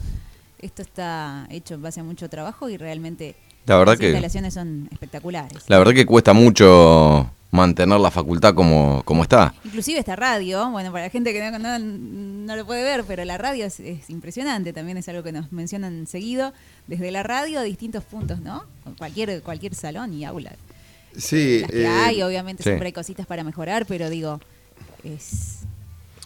esto 0.58 0.82
está 0.82 1.46
hecho 1.48 1.74
en 1.74 1.82
base 1.82 2.00
a 2.00 2.04
mucho 2.04 2.28
trabajo 2.28 2.68
y 2.68 2.76
realmente 2.76 3.34
La 3.64 3.78
verdad 3.78 3.94
las 3.94 4.00
que- 4.00 4.06
instalaciones 4.08 4.52
son 4.54 4.88
espectaculares. 4.92 5.64
La 5.68 5.78
verdad 5.78 5.94
que 5.94 6.04
cuesta 6.04 6.34
mucho 6.34 7.30
mantener 7.54 7.98
la 7.98 8.10
facultad 8.10 8.54
como, 8.54 9.02
como 9.04 9.22
está. 9.22 9.54
Inclusive 9.64 9.98
esta 9.98 10.16
radio, 10.16 10.70
bueno, 10.70 10.92
para 10.92 11.04
la 11.04 11.10
gente 11.10 11.32
que 11.32 11.50
no, 11.50 11.58
no- 11.58 11.78
no 11.78 12.56
lo 12.56 12.66
puede 12.66 12.82
ver, 12.82 13.04
pero 13.04 13.24
la 13.24 13.38
radio 13.38 13.64
es, 13.64 13.80
es 13.80 14.10
impresionante, 14.10 14.72
también 14.72 14.98
es 14.98 15.08
algo 15.08 15.22
que 15.22 15.32
nos 15.32 15.50
mencionan 15.52 16.06
seguido, 16.06 16.52
desde 16.86 17.10
la 17.10 17.22
radio 17.22 17.60
a 17.60 17.62
distintos 17.62 18.04
puntos, 18.04 18.40
¿no? 18.40 18.64
Cualquier, 18.98 19.40
cualquier 19.42 19.74
salón 19.74 20.12
y 20.12 20.24
aula. 20.24 20.52
Sí, 21.16 21.60
Las 21.60 21.70
que 21.70 21.82
eh, 21.82 21.86
hay, 21.88 22.22
obviamente 22.22 22.62
sí. 22.62 22.68
siempre 22.70 22.86
hay 22.88 22.92
cositas 22.92 23.26
para 23.26 23.44
mejorar, 23.44 23.86
pero 23.86 24.10
digo, 24.10 24.40
es... 25.04 25.60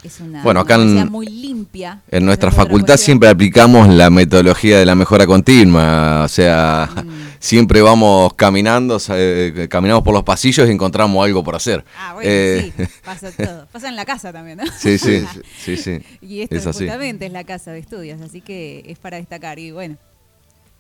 es 0.05 0.21
una 0.21 0.43
Bueno, 0.45 0.61
acá 0.61 0.77
en- 0.77 1.11
muy 1.11 1.27
limpia. 1.27 2.03
En 2.11 2.25
nuestra 2.25 2.51
facultad 2.53 2.97
siempre 2.97 3.29
aplicamos 3.29 3.89
la 3.89 4.11
metodología 4.11 4.79
de 4.79 4.87
la 4.87 4.95
mejora 4.95 5.27
continua, 5.27 6.23
o 6.25 6.29
sea, 6.29 6.89
Mm. 7.05 7.09
siempre 7.41 7.83
vamos 7.83 8.33
caminando, 8.35 8.99
eh, 9.11 9.67
caminamos 9.69 10.05
por 10.05 10.15
los 10.15 10.23
pasillos 10.23 10.69
y 10.69 10.73
encontramos 10.73 11.25
algo 11.25 11.43
por 11.43 11.57
hacer. 11.57 11.85
Ah, 11.99 12.15
bueno, 12.15 12.31
Eh, 12.31 12.73
sí, 12.77 12.85
pasa 13.05 13.31
todo. 13.33 13.67
Pasa 13.73 13.89
en 13.89 13.97
la 13.97 14.05
casa 14.05 14.33
también, 14.33 14.59
¿no? 14.59 14.65
sí, 14.79 14.99
sí, 14.99 15.25
sí, 15.65 15.77
sí. 15.77 15.99
Y 16.21 16.43
esto 16.43 16.55
es 16.57 16.67
así. 16.67 16.85
justamente 16.85 17.27
es 17.27 17.33
la 17.33 17.45
casa 17.45 17.73
de 17.73 17.81
estudios, 17.81 18.21
así 18.21 18.41
que 18.41 18.85
es 18.87 18.99
para 18.99 19.17
destacar. 19.17 19.59
Y 19.59 19.73
bueno, 19.73 19.97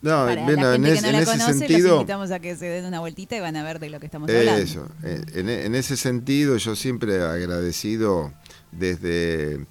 No, 0.00 0.10
para 0.26 0.44
bueno, 0.44 0.62
la 0.62 0.74
en, 0.76 0.84
gente 0.84 0.94
que 0.94 1.02
no 1.02 1.08
en 1.08 1.12
la 1.14 1.18
ese 1.22 1.30
conoce, 1.32 1.48
los 1.50 1.58
sentido, 1.58 1.94
invitamos 1.96 2.30
a 2.30 2.38
que 2.38 2.54
se 2.54 2.66
den 2.66 2.84
una 2.84 3.00
vueltita 3.00 3.36
y 3.36 3.40
van 3.40 3.56
a 3.56 3.64
ver 3.64 3.80
de 3.80 3.90
lo 3.90 3.98
que 3.98 4.06
estamos 4.06 4.30
hablando. 4.30 4.62
Eso, 4.62 4.86
eh, 5.02 5.20
en, 5.34 5.48
en 5.48 5.74
ese 5.74 5.96
sentido 5.96 6.56
yo 6.56 6.76
siempre 6.76 7.16
he 7.16 7.20
agradecido 7.22 8.32
desde 8.72 9.66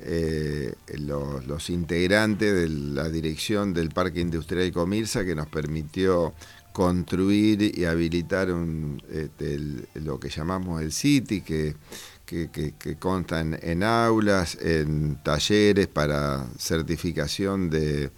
eh, 0.00 0.72
los, 0.98 1.46
los 1.46 1.70
integrantes 1.70 2.54
de 2.54 2.68
la 2.68 3.08
dirección 3.08 3.74
del 3.74 3.90
Parque 3.90 4.20
Industrial 4.20 4.70
Comirsa 4.72 5.24
que 5.24 5.34
nos 5.34 5.48
permitió 5.48 6.34
construir 6.72 7.76
y 7.76 7.84
habilitar 7.84 8.52
un, 8.52 9.02
este, 9.12 9.54
el- 9.54 9.88
lo 9.94 10.20
que 10.20 10.28
llamamos 10.28 10.80
el 10.80 10.92
City, 10.92 11.40
que, 11.40 11.74
que, 12.24 12.48
que- 12.50 12.74
en, 13.40 13.58
en 13.60 13.82
aulas, 13.82 14.56
en 14.60 15.16
talleres 15.24 15.88
para 15.88 16.46
certificación 16.58 17.68
de, 17.70 18.10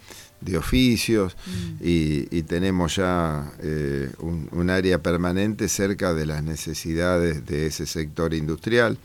de 0.43 0.57
oficios 0.59 1.37
Mm. 1.47 1.77
y, 1.83 2.29
y 2.31 2.43
tenemos 2.43 2.97
ya 2.97 3.51
eh, 3.62 4.11
un, 4.19 4.49
un 4.53 4.69
área 4.69 5.03
permanente 5.03 5.69
cerca 5.69 6.12
de 6.12 6.27
las 6.27 6.43
necesidades 6.43 7.47
de 7.47 7.66
ese 7.66 7.87
sector 7.87 8.35
industrial. 8.35 8.99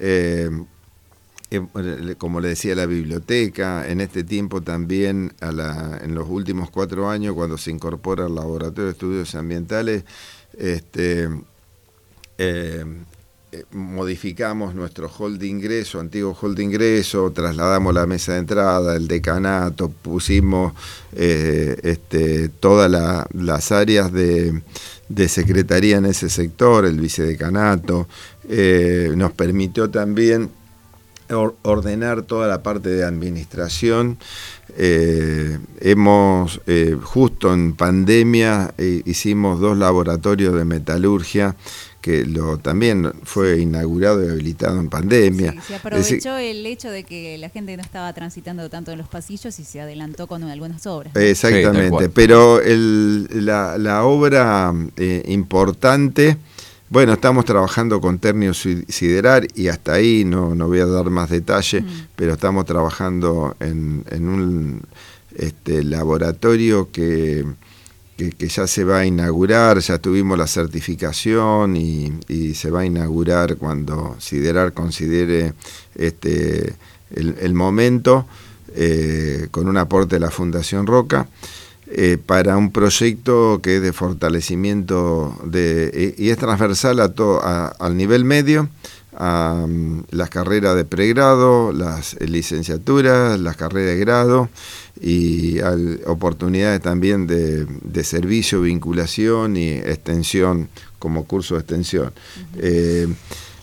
Eh, 0.00 0.48
eh, 1.50 2.14
como 2.18 2.40
le 2.40 2.48
decía 2.48 2.74
la 2.74 2.84
biblioteca, 2.86 3.88
en 3.88 4.00
este 4.02 4.22
tiempo 4.22 4.60
también, 4.60 5.32
en 5.40 6.14
los 6.14 6.28
últimos 6.28 6.70
cuatro 6.70 7.08
años, 7.08 7.34
cuando 7.34 7.56
se 7.56 7.70
incorpora 7.70 8.26
el 8.26 8.34
Laboratorio 8.34 8.84
de 8.84 8.90
Estudios 8.92 9.34
Ambientales, 9.34 10.04
este, 10.58 11.28
eh, 12.36 12.84
modificamos 13.72 14.74
nuestro 14.74 15.08
hall 15.08 15.38
de 15.38 15.46
ingreso, 15.46 16.00
antiguo 16.00 16.36
hall 16.38 16.54
de 16.54 16.64
ingreso, 16.64 17.30
trasladamos 17.30 17.94
la 17.94 18.06
mesa 18.06 18.34
de 18.34 18.40
entrada, 18.40 18.94
el 18.94 19.08
decanato, 19.08 19.88
pusimos 19.88 20.74
este, 21.12 22.50
todas 22.60 22.90
la- 22.90 23.26
las 23.32 23.72
áreas 23.72 24.12
de, 24.12 24.62
de 25.08 25.28
secretaría 25.28 25.96
en 25.96 26.04
ese 26.06 26.28
sector, 26.28 26.84
el 26.84 27.00
vicedecanato, 27.00 28.06
eh, 28.48 29.12
nos 29.16 29.32
permitió 29.32 29.88
también 29.90 30.50
or- 31.30 31.56
ordenar 31.62 32.22
toda 32.22 32.46
la 32.48 32.62
parte 32.62 32.90
de 32.90 33.04
administración. 33.04 34.18
Eh, 34.76 35.58
hemos, 35.80 36.60
eh, 36.66 36.96
justo 37.02 37.52
en 37.52 37.74
pandemia, 37.74 38.74
hicimos 39.04 39.60
dos 39.60 39.76
laboratorios 39.78 40.54
de 40.54 40.64
metalurgia 40.64 41.56
que 42.08 42.24
lo, 42.24 42.56
también 42.56 43.12
fue 43.22 43.58
inaugurado 43.60 44.24
y 44.24 44.30
habilitado 44.30 44.80
en 44.80 44.88
pandemia. 44.88 45.52
Sí, 45.52 45.58
se 45.68 45.74
aprovechó 45.74 46.34
decir, 46.34 46.56
el 46.56 46.64
hecho 46.64 46.90
de 46.90 47.04
que 47.04 47.36
la 47.36 47.50
gente 47.50 47.76
no 47.76 47.82
estaba 47.82 48.10
transitando 48.14 48.70
tanto 48.70 48.92
en 48.92 48.98
los 48.98 49.08
pasillos 49.08 49.58
y 49.58 49.64
se 49.64 49.82
adelantó 49.82 50.26
con 50.26 50.42
algunas 50.44 50.86
obras. 50.86 51.14
Exactamente, 51.14 52.08
pero 52.08 52.62
el- 52.62 53.28
la, 53.44 53.76
la 53.76 54.04
obra 54.04 54.72
eh, 54.96 55.22
importante, 55.28 56.38
bueno, 56.88 57.12
estamos 57.12 57.44
trabajando 57.44 58.00
con 58.00 58.18
Ternio 58.18 58.52
Sid- 58.52 58.86
Siderar 58.88 59.46
y 59.54 59.68
hasta 59.68 59.92
ahí 59.92 60.24
no, 60.24 60.54
no 60.54 60.66
voy 60.66 60.78
a 60.80 60.86
dar 60.86 61.10
más 61.10 61.28
detalle, 61.28 61.82
Mm. 61.82 61.86
pero 62.16 62.32
estamos 62.32 62.64
trabajando 62.64 63.54
en, 63.60 64.02
en 64.10 64.28
un 64.28 64.80
este, 65.36 65.84
laboratorio 65.84 66.90
que, 66.90 67.44
que, 68.18 68.48
ya 68.48 68.66
se 68.66 68.82
va 68.84 68.98
a 68.98 69.06
inaugurar, 69.06 69.78
ya 69.78 69.98
tuvimos 69.98 70.36
la 70.36 70.46
certificación 70.48 71.76
y, 71.76 72.12
se 72.54 72.70
va 72.70 72.80
a 72.80 72.84
inaugurar 72.84 73.56
cuando 73.56 74.16
Siderar 74.18 74.72
considere 74.72 75.54
este, 75.94 76.74
el, 77.14 77.54
momento 77.54 78.26
eh, 78.74 79.46
con 79.52 79.68
un 79.68 79.76
aporte 79.76 80.16
de 80.16 80.20
la 80.20 80.30
Fundación 80.30 80.86
Roca. 80.86 81.28
eh, 81.90 82.18
para 82.18 82.58
un 82.58 82.70
proyecto 82.70 83.60
que 83.62 83.76
es 83.76 83.82
de 83.82 83.94
fortalecimiento 83.94 85.34
de, 85.44 86.14
y 86.18 86.26
y 86.26 86.30
es 86.30 86.36
transversal 86.36 87.00
a 87.00 87.08
to- 87.14 87.40
a- 87.42 87.68
al 87.78 87.96
nivel 87.96 88.24
medio, 88.26 88.68
a 89.18 89.66
mm, 89.68 90.04
las 90.10 90.30
carreras 90.30 90.76
de 90.76 90.84
pregrado, 90.84 91.72
las 91.72 92.16
licenciaturas, 92.20 93.38
las 93.40 93.56
carreras 93.56 93.94
de 93.94 94.00
grado 94.00 94.48
y 95.00 95.58
al- 95.58 96.00
oportunidades 96.06 96.80
también 96.80 97.26
de, 97.26 97.66
de 97.66 98.04
servicio, 98.04 98.62
vinculación 98.62 99.56
y 99.56 99.70
extensión 99.72 100.68
como 100.98 101.24
curso 101.24 101.54
de 101.54 101.60
extensión. 101.60 102.12
Eh, 102.56 103.08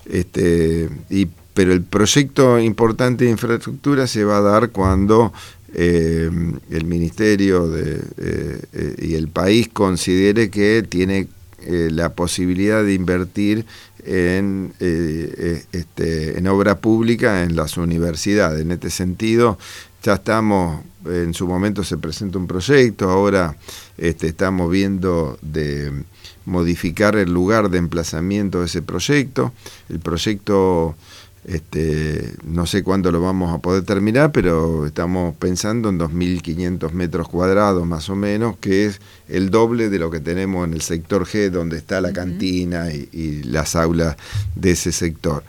este, 0.09 0.89
y, 1.09 1.27
pero 1.53 1.71
el 1.71 1.81
proyecto 1.83 2.59
importante 2.59 3.23
de 3.25 3.31
infraestructura 3.31 4.07
se 4.07 4.23
va 4.25 4.37
a 4.37 4.41
dar 4.41 4.69
cuando 4.71 5.31
eh, 5.73 6.29
el 6.69 6.85
Ministerio 6.85 7.67
de, 7.67 8.01
eh, 8.17 8.61
eh, 8.73 8.95
y 8.99 9.13
el 9.15 9.29
país 9.29 9.69
considere 9.71 10.49
que 10.49 10.83
tiene 10.87 11.27
la 11.67 12.13
posibilidad 12.13 12.83
de 12.83 12.93
invertir 12.93 13.65
en, 14.05 14.73
eh, 14.79 15.33
eh, 15.37 15.65
este, 15.71 16.37
en 16.37 16.47
obra 16.47 16.79
pública 16.79 17.43
en 17.43 17.55
las 17.55 17.77
universidades. 17.77 18.61
En 18.61 18.71
este 18.71 18.89
sentido, 18.89 19.57
ya 20.03 20.15
estamos, 20.15 20.83
en 21.05 21.33
su 21.33 21.47
momento 21.47 21.83
se 21.83 21.97
presenta 21.97 22.37
un 22.37 22.47
proyecto, 22.47 23.09
ahora 23.09 23.57
este, 23.97 24.27
estamos 24.27 24.69
viendo 24.69 25.37
de 25.41 25.91
modificar 26.45 27.15
el 27.15 27.33
lugar 27.33 27.69
de 27.69 27.79
emplazamiento 27.79 28.59
de 28.59 28.65
ese 28.65 28.81
proyecto. 28.81 29.51
El 29.89 29.99
proyecto, 29.99 30.95
este, 31.47 32.34
no 32.43 32.65
sé 32.65 32.84
cuándo 32.84 33.12
lo 33.12 33.21
vamos 33.21 33.53
a 33.53 33.60
poder 33.60 33.84
terminar, 33.84 34.31
pero 34.31 34.86
estamos 34.86 35.36
pensando 35.36 35.89
en 35.89 35.99
2.500 35.99 36.91
metros 36.91 37.29
cuadrados 37.29 37.86
más 37.86 38.10
o 38.10 38.15
menos, 38.15 38.58
que 38.58 38.86
es 38.88 38.99
el 39.29 39.49
doble 39.51 39.89
de 39.89 39.99
lo 39.99 40.10
que 40.10 40.19
tenemos 40.19 40.67
en 40.67 40.73
el 40.73 40.81
sector 40.81 41.25
G, 41.25 41.49
donde 41.51 41.77
está 41.77 42.01
la 42.01 42.12
cantina 42.13 42.91
y, 42.91 43.08
y 43.13 43.43
las 43.43 43.75
aulas 43.75 44.15
de 44.55 44.71
ese 44.71 44.91
sector. 44.91 45.43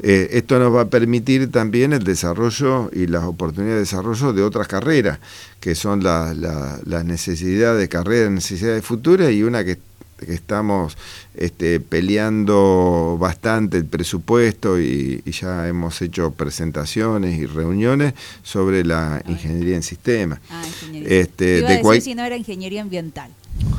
Eh, 0.00 0.28
esto 0.32 0.58
nos 0.58 0.74
va 0.74 0.82
a 0.82 0.88
permitir 0.90 1.50
también 1.50 1.92
el 1.92 2.02
desarrollo 2.04 2.90
y 2.92 3.06
las 3.06 3.24
oportunidades 3.24 3.76
de 3.76 3.80
desarrollo 3.96 4.32
de 4.32 4.42
otras 4.42 4.66
carreras, 4.68 5.18
que 5.60 5.74
son 5.74 6.02
la- 6.04 6.34
la- 6.34 6.78
las 6.84 7.04
necesidades 7.04 7.80
de 7.80 7.88
carreras, 7.88 8.30
necesidades 8.30 8.84
futuras 8.84 9.30
y 9.32 9.42
una 9.42 9.64
que, 9.64 9.78
que 10.18 10.34
estamos 10.34 10.96
este, 11.34 11.80
peleando 11.80 13.16
bastante 13.20 13.76
el 13.76 13.84
presupuesto 13.86 14.80
y, 14.80 15.22
y 15.24 15.30
ya 15.32 15.68
hemos 15.68 16.00
hecho 16.02 16.32
presentaciones 16.32 17.38
y 17.38 17.46
reuniones 17.46 18.14
sobre 18.42 18.84
la 18.84 19.22
ingeniería 19.28 19.76
en 19.76 19.82
sistemas. 19.82 20.40
Ah, 20.50 20.62
ingeniería. 20.66 21.20
Este, 21.20 21.58
Iba 21.58 21.68
a 21.68 21.70
de 21.72 21.76
decir 21.82 22.02
si 22.02 22.14
no 22.14 22.24
era 22.24 22.36
ingeniería 22.36 22.82
ambiental. 22.82 23.30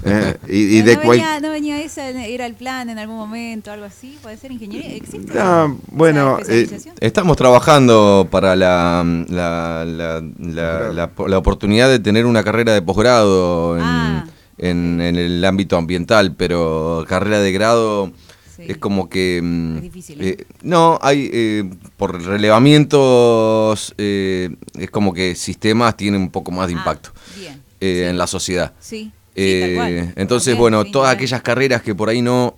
Eh, 0.05 0.35
y, 0.49 0.57
y 0.57 0.77
Eh, 0.79 0.83
de 0.83 0.95
no, 0.95 1.01
cual- 1.03 1.17
venía, 1.17 1.39
no 1.39 1.51
venía 1.51 1.81
esa, 1.81 2.09
era 2.09 2.45
el 2.45 2.53
plan 2.53 2.89
en 2.89 2.99
algún 2.99 3.17
momento, 3.17 3.71
algo 3.71 3.85
así. 3.85 4.17
¿Puede 4.21 4.37
ser 4.37 4.51
ingeniería? 4.51 4.95
¿Existe? 4.95 5.33
No, 5.33 5.77
bueno, 5.91 6.37
eh, 6.39 6.41
especialización? 6.41 6.95
Estamos 6.99 7.37
trabajando 7.37 8.27
para 8.29 8.55
la, 8.55 9.05
la, 9.29 9.85
la- 9.85 10.21
la- 10.39 10.93
la- 10.93 11.11
la 11.27 11.37
oportunidad 11.37 11.89
de 11.89 11.99
tener 11.99 12.25
una 12.25 12.43
carrera 12.43 12.73
de 12.73 12.81
posgrado 12.81 13.77
en, 13.77 13.83
Ah. 13.83 14.27
En- 14.59 15.01
en 15.01 15.15
el 15.15 15.43
ámbito 15.45 15.77
ambiental, 15.77 16.35
pero 16.35 17.05
carrera 17.07 17.39
de 17.39 17.51
grado 17.51 18.11
Sí. 18.55 18.63
es 18.67 18.77
como 18.77 19.07
que... 19.09 19.39
mm, 19.41 19.75
Es 19.77 19.81
difícil, 19.83 20.21
eh, 20.21 20.45
no, 20.63 20.99
hay 21.01 21.29
eh, 21.31 21.69
por 21.97 22.21
relevamientos, 22.21 23.93
eh, 23.97 24.49
es 24.77 24.89
como 24.91 25.13
que 25.13 25.35
sistemas 25.35 25.95
tienen 25.97 26.21
un 26.21 26.29
poco 26.29 26.51
más 26.51 26.67
de 26.67 26.73
Ah, 26.73 26.77
impacto 26.77 27.11
bien. 27.37 27.61
eh, 27.79 28.01
Sí. 28.03 28.09
en 28.09 28.17
la 28.17 28.27
sociedad. 28.27 28.73
Sí. 28.79 29.11
sí, 29.35 29.41
Eh, 29.41 29.61
tal 29.61 29.75
cual. 29.75 30.13
entonces, 30.17 30.57
bueno, 30.57 30.83
todas 30.85 31.13
aquellas 31.13 31.41
carreras 31.41 31.81
que 31.81 31.95
por 31.95 32.09
ahí 32.09 32.21
no, 32.21 32.55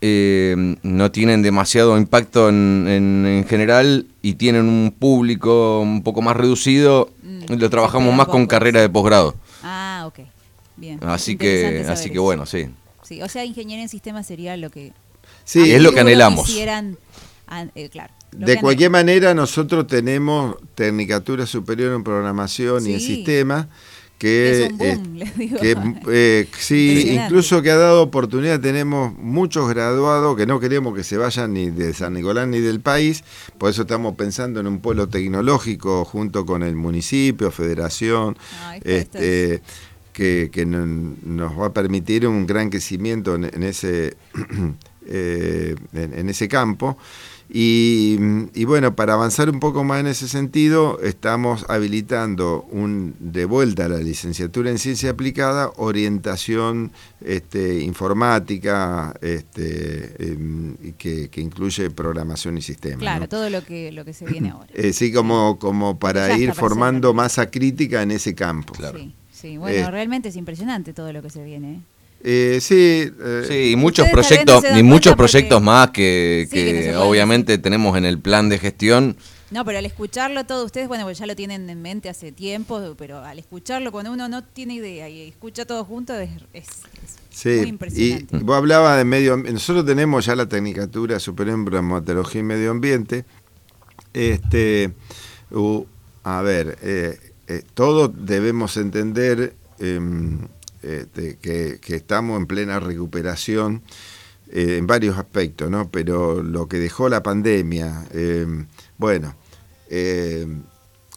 eh, 0.00 0.76
no 0.82 1.10
tienen 1.12 1.42
demasiado 1.42 1.96
impacto 1.96 2.48
en, 2.48 2.86
en- 2.88 3.24
en 3.26 3.44
general 3.46 4.06
y 4.22 4.34
tienen 4.34 4.64
un 4.68 4.92
público 4.98 5.80
un 5.80 6.02
poco 6.02 6.20
más 6.22 6.36
reducido, 6.36 7.10
Mm, 7.22 7.54
lo 7.58 7.70
trabajamos 7.70 8.14
más 8.14 8.26
con 8.28 8.46
carrera 8.46 8.80
de 8.80 8.88
posgrado. 8.88 9.34
Ah, 9.62 10.04
ok. 10.06 10.20
Bien. 10.76 10.98
Así 11.02 11.36
que, 11.36 11.84
así 11.88 12.08
que 12.08 12.14
eso. 12.14 12.22
bueno, 12.22 12.46
sí. 12.46 12.66
Sí, 13.02 13.22
o 13.22 13.28
sea, 13.28 13.44
ingeniería 13.44 13.82
en 13.84 13.88
sistemas 13.88 14.26
sería 14.26 14.56
lo 14.56 14.70
que. 14.70 14.92
Sí, 15.44 15.72
es 15.72 15.82
lo 15.82 15.92
que 15.92 16.00
anhelamos. 16.00 16.46
quisieran, 16.46 16.96
an- 17.46 17.70
eh, 17.74 17.88
claro. 17.90 18.12
lo 18.32 18.46
De 18.46 18.54
que 18.54 18.60
cualquier 18.60 18.90
manera, 18.90 19.34
nosotros 19.34 19.86
tenemos 19.86 20.56
Tecnicatura 20.74 21.46
Superior 21.46 21.94
en 21.94 22.02
Programación 22.02 22.86
y 22.86 22.94
en 22.94 23.00
Sí. 23.00 23.06
Sistemas, 23.16 23.66
que, 24.18 24.64
Es 24.66 24.70
un 24.72 24.78
boom, 24.78 25.14
les 25.16 25.36
digo. 25.36 25.58
que, 25.60 25.76
eh, 26.08 26.48
sí, 26.58 27.10
incluso 27.20 27.60
que 27.62 27.70
ha 27.70 27.76
dado 27.76 28.00
oportunidad, 28.02 28.58
tenemos 28.60 29.12
muchos 29.18 29.68
graduados 29.68 30.36
que 30.36 30.46
no 30.46 30.60
queremos 30.60 30.94
que 30.94 31.04
se 31.04 31.16
vayan 31.18 31.52
ni 31.52 31.68
de 31.68 31.92
San 31.92 32.14
Nicolás 32.14 32.46
ni 32.48 32.60
del 32.60 32.80
país, 32.80 33.22
por 33.58 33.70
eso 33.70 33.82
estamos 33.82 34.14
pensando 34.14 34.60
en 34.60 34.66
un 34.66 34.78
pueblo 34.80 35.08
tecnológico 35.08 36.04
junto 36.04 36.46
con 36.46 36.62
el 36.62 36.74
municipio, 36.76 37.50
federación, 37.50 38.38
Ah, 38.62 38.76
esto 38.76 38.88
este, 39.18 39.62
que, 40.14 40.48
que 40.50 40.64
no- 40.64 40.86
nos 41.26 41.58
va 41.60 41.66
a 41.66 41.72
permitir 41.74 42.26
un 42.26 42.46
gran 42.46 42.70
crecimiento 42.70 43.34
en, 43.34 43.44
en 43.44 43.62
ese, 43.62 44.16
eh, 45.06 45.74
en, 45.92 46.18
en 46.18 46.28
ese 46.30 46.48
campo. 46.48 46.96
Y, 47.56 48.16
y 48.54 48.64
bueno, 48.64 48.96
para 48.96 49.12
avanzar 49.12 49.50
un 49.50 49.60
poco 49.60 49.84
más 49.84 50.00
en 50.00 50.06
ese 50.06 50.28
sentido, 50.28 50.98
estamos 51.02 51.66
habilitando 51.68 52.66
un, 52.70 53.14
de 53.20 53.44
vuelta 53.44 53.84
a 53.84 53.88
la 53.90 53.98
licenciatura 53.98 54.70
en 54.70 54.78
ciencia 54.78 55.10
aplicada, 55.10 55.70
orientación 55.76 56.90
este, 57.20 57.80
informática 57.82 59.14
este, 59.20 60.32
em, 60.32 60.74
que, 60.96 61.28
que 61.28 61.40
incluye 61.42 61.90
programación 61.90 62.56
y 62.56 62.62
sistemas. 62.62 63.00
Claro, 63.00 63.20
¿no? 63.20 63.28
todo 63.28 63.50
lo 63.50 63.62
que, 63.62 63.92
lo 63.92 64.06
que 64.06 64.14
se 64.14 64.24
viene 64.26 64.50
ahora. 64.50 64.68
Eh, 64.74 64.92
sí, 64.94 65.12
como, 65.12 65.58
como 65.58 65.98
para 65.98 66.36
ir 66.38 66.52
formando 66.54 67.12
masa 67.14 67.50
crítica 67.50 68.02
en 68.02 68.10
ese 68.10 68.34
campo. 68.34 68.72
Claro. 68.72 68.98
Sí, 68.98 69.14
sí. 69.48 69.56
Bueno, 69.58 69.88
Eh. 69.88 69.90
realmente 69.90 70.28
es 70.30 70.36
impresionante 70.36 70.92
todo 70.94 71.12
lo 71.12 71.20
que 71.22 71.28
se 71.30 71.44
viene. 71.44 71.72
¿eh? 71.74 71.80
Eh, 72.26 72.58
sí, 72.62 73.10
eh, 73.22 73.44
Sí, 73.46 73.70
y 73.72 73.76
muchos 73.76 74.08
proyectos, 74.08 74.64
y 74.78 74.82
muchos 74.82 75.12
porque- 75.12 75.30
proyectos 75.30 75.60
más 75.60 75.90
que, 75.90 76.48
Sí, 76.50 76.88
obviamente 76.96 77.58
tenemos 77.58 77.96
en 77.98 78.06
el 78.06 78.18
plan 78.18 78.48
de 78.48 78.58
gestión. 78.58 79.16
No, 79.50 79.62
pero 79.64 79.78
al 79.78 79.84
escucharlo 79.86 80.44
todo, 80.44 80.64
ustedes, 80.64 80.88
bueno, 80.88 81.04
pues 81.04 81.18
ya 81.18 81.26
lo 81.26 81.36
tienen 81.36 81.68
en 81.68 81.82
mente 81.82 82.08
hace 82.08 82.32
tiempo, 82.32 82.80
pero 82.96 83.18
al 83.22 83.38
escucharlo, 83.38 83.92
cuando 83.92 84.10
uno 84.10 84.26
no 84.28 84.42
tiene 84.42 84.74
idea 84.74 85.08
y 85.10 85.28
escucha 85.28 85.66
todo 85.66 85.84
junto, 85.84 86.14
es, 86.18 86.30
es- 86.54 86.64
es 86.64 87.16
Sí, 87.30 87.48
muy 87.50 87.66
y 87.66 87.68
impresionante. 87.68 88.38
vos 88.38 88.56
hablabas 88.56 88.96
de 88.96 89.04
medio 89.04 89.34
ambiente. 89.34 89.52
Nosotros 89.52 89.84
tenemos 89.84 90.24
ya 90.24 90.34
la 90.34 90.48
Tecnicatura 90.48 91.20
Superior 91.20 91.56
en 91.56 91.64
Bromatología 91.66 92.40
y 92.40 92.44
Medio 92.44 92.70
Ambiente. 92.70 93.26
Este, 94.14 94.92
a 96.24 96.42
ver, 96.42 96.78
eh, 96.82 97.18
eh, 97.54 97.64
todos 97.74 98.10
debemos 98.14 98.76
entender 98.76 99.54
em, 99.78 100.40
este, 100.82 101.38
que, 101.38 101.80
estamos 101.94 102.38
en 102.38 102.46
plena 102.46 102.78
recuperación 102.78 103.82
eh, 104.50 104.76
en 104.78 104.86
varios 104.86 105.16
aspectos, 105.16 105.70
¿no? 105.70 105.90
Pero 105.90 106.42
lo 106.42 106.68
que 106.68 106.78
dejó 106.78 107.08
la 107.08 107.22
pandemia, 107.22 108.06
em, 108.12 108.66
bueno, 108.98 109.34
em, 109.88 110.62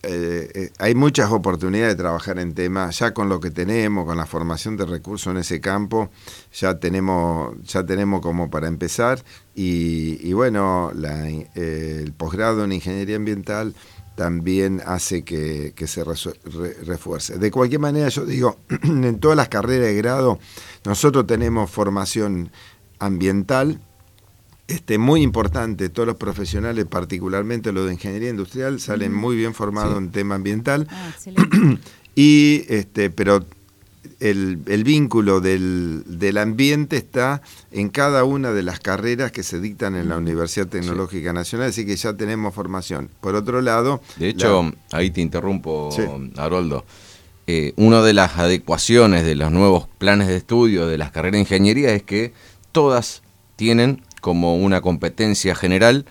eh, 0.03 0.49
eh, 0.53 0.71
hay 0.79 0.95
muchas 0.95 1.31
oportunidades 1.31 1.97
de 1.97 2.01
trabajar 2.03 2.39
en 2.39 2.53
temas, 2.53 2.97
ya 2.99 3.13
con 3.13 3.27
lo 3.27 3.39
que 3.41 3.51
tenemos, 3.51 4.05
con 4.05 4.15
la 4.15 4.25
formación 4.25 4.77
de 4.77 4.85
recursos 4.85 5.31
en 5.31 5.37
ese 5.37 5.59
campo, 5.59 6.09
ya 6.53 6.79
tenemos, 6.79 7.55
ya 7.63 7.85
tenemos 7.85 8.21
como 8.21 8.49
para 8.49 8.67
empezar 8.67 9.21
y, 9.53 10.31
bueno, 10.33 10.91
el 11.55 12.13
posgrado 12.13 12.63
en 12.63 12.71
ingeniería 12.71 13.15
ambiental 13.17 13.73
también 14.17 14.81
hace 14.83 15.23
que, 15.23 15.73
que 15.75 15.85
se 15.85 16.03
re- 16.03 16.73
refuerce. 16.83 17.37
De 17.37 17.51
cualquier 17.51 17.79
manera, 17.79 18.09
yo 18.09 18.25
digo, 18.25 18.57
en 18.83 19.19
todas 19.19 19.37
las 19.37 19.47
carreras 19.47 19.85
de 19.89 19.95
grado, 19.95 20.39
nosotros 20.85 21.27
tenemos 21.27 21.69
formación 21.69 22.49
ambiental, 22.97 23.79
este, 24.67 24.97
muy 24.97 25.21
importante, 25.21 25.89
todos 25.89 26.07
los 26.07 26.15
profesionales, 26.17 26.85
particularmente 26.89 27.71
los 27.71 27.85
de 27.85 27.93
ingeniería 27.93 28.31
industrial, 28.31 28.79
salen 28.79 29.13
muy 29.13 29.35
bien 29.35 29.53
formados 29.53 29.93
Sí. 29.93 29.97
en 29.99 30.11
tema 30.11 30.35
ambiental. 30.35 30.87
Ah. 30.89 31.13
Y 32.19 32.65
este, 32.69 33.11
pero 33.11 33.45
el, 34.19 34.59
el 34.67 34.83
vínculo 34.83 35.41
del, 35.41 36.03
del 36.05 36.37
ambiente 36.37 36.97
está 36.97 37.41
en 37.71 37.89
cada 37.89 38.23
una 38.23 38.51
de 38.51 38.63
las 38.63 38.79
carreras 38.79 39.31
que 39.31 39.43
se 39.43 39.59
dictan 39.59 39.95
en 39.95 40.09
la 40.09 40.17
Universidad 40.17 40.67
Tecnológica 40.67 41.33
Nacional, 41.33 41.69
así 41.69 41.85
que 41.85 41.95
ya 41.95 42.13
tenemos 42.13 42.53
formación. 42.55 43.09
Por 43.21 43.35
otro 43.35 43.61
lado, 43.61 44.01
De 44.17 44.29
hecho, 44.29 44.63
la- 44.91 44.97
ahí 44.97 45.11
te 45.11 45.21
interrumpo, 45.21 45.89
Sí. 45.91 46.01
Haroldo. 46.37 46.85
Eh, 47.47 47.73
una 47.77 48.01
de 48.01 48.13
las 48.13 48.37
adecuaciones 48.37 49.25
de 49.25 49.35
los 49.35 49.51
nuevos 49.51 49.87
planes 49.97 50.27
de 50.27 50.35
estudio 50.37 50.85
de 50.87 50.97
las 50.97 51.11
carreras 51.11 51.33
de 51.33 51.39
ingeniería 51.39 51.93
es 51.93 52.03
que 52.03 52.33
todas 52.73 53.21
tienen 53.55 54.01
como 54.21 54.57
una 54.57 54.81
competencia 54.81 55.55
general 55.55 56.05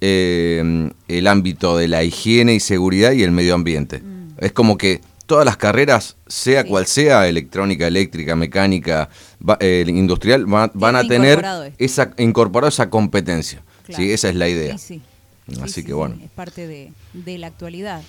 eh, 0.00 0.90
el 1.08 1.26
ámbito 1.26 1.76
de 1.76 1.88
la 1.88 2.02
higiene 2.04 2.54
y 2.54 2.60
seguridad 2.60 3.12
y 3.12 3.22
el 3.22 3.30
medio 3.30 3.54
ambiente. 3.54 4.02
Es 4.38 4.52
como 4.52 4.78
que 4.78 5.00
todas 5.30 5.44
las 5.44 5.56
carreras, 5.56 6.16
sea 6.26 6.62
Sí. 6.64 6.68
cual 6.68 6.86
sea, 6.86 7.28
electrónica, 7.28 7.86
eléctrica, 7.86 8.34
mecánica, 8.34 9.08
va- 9.48 9.56
eh, 9.60 9.84
industrial, 9.86 10.52
va- 10.52 10.72
van 10.74 10.96
a 10.96 11.02
tener 11.06 11.38
incorporado 11.38 11.70
esa, 11.78 12.12
incorporado 12.18 12.68
esa 12.68 12.90
competencia. 12.90 13.62
Claro. 13.86 14.02
¿sí? 14.02 14.10
Esa 14.12 14.28
es 14.28 14.34
la 14.34 14.48
idea. 14.48 14.76
Sí, 14.76 15.00
sí. 15.48 15.54
Sí, 15.54 15.60
Así 15.62 15.72
sí, 15.72 15.82
que 15.82 15.88
sí, 15.88 15.92
bueno. 15.94 16.16
Es 16.22 16.30
parte 16.32 16.66
de, 16.66 16.92
de 17.12 17.38
la 17.38 17.46
actualidad. 17.46 18.02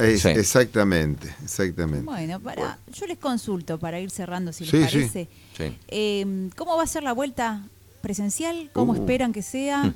es- 0.00 0.22
Sí. 0.22 0.28
exactamente, 0.30 1.32
exactamente. 1.44 2.04
Bueno, 2.04 2.40
para, 2.40 2.78
yo 2.92 3.06
les 3.06 3.18
consulto 3.18 3.78
para 3.78 4.00
ir 4.00 4.10
cerrando, 4.10 4.52
si 4.52 4.64
les 4.64 4.70
Sí, 4.72 4.78
sí. 4.78 4.84
parece. 4.84 5.28
Sí. 5.56 5.78
Eh, 5.88 6.50
¿Cómo 6.56 6.76
va 6.76 6.82
a 6.82 6.86
ser 6.88 7.04
la 7.04 7.12
vuelta 7.12 7.62
presencial? 8.00 8.70
¿Cómo 8.72 8.92
Uh. 8.92 8.96
esperan 8.96 9.32
que 9.32 9.42
sea? 9.42 9.94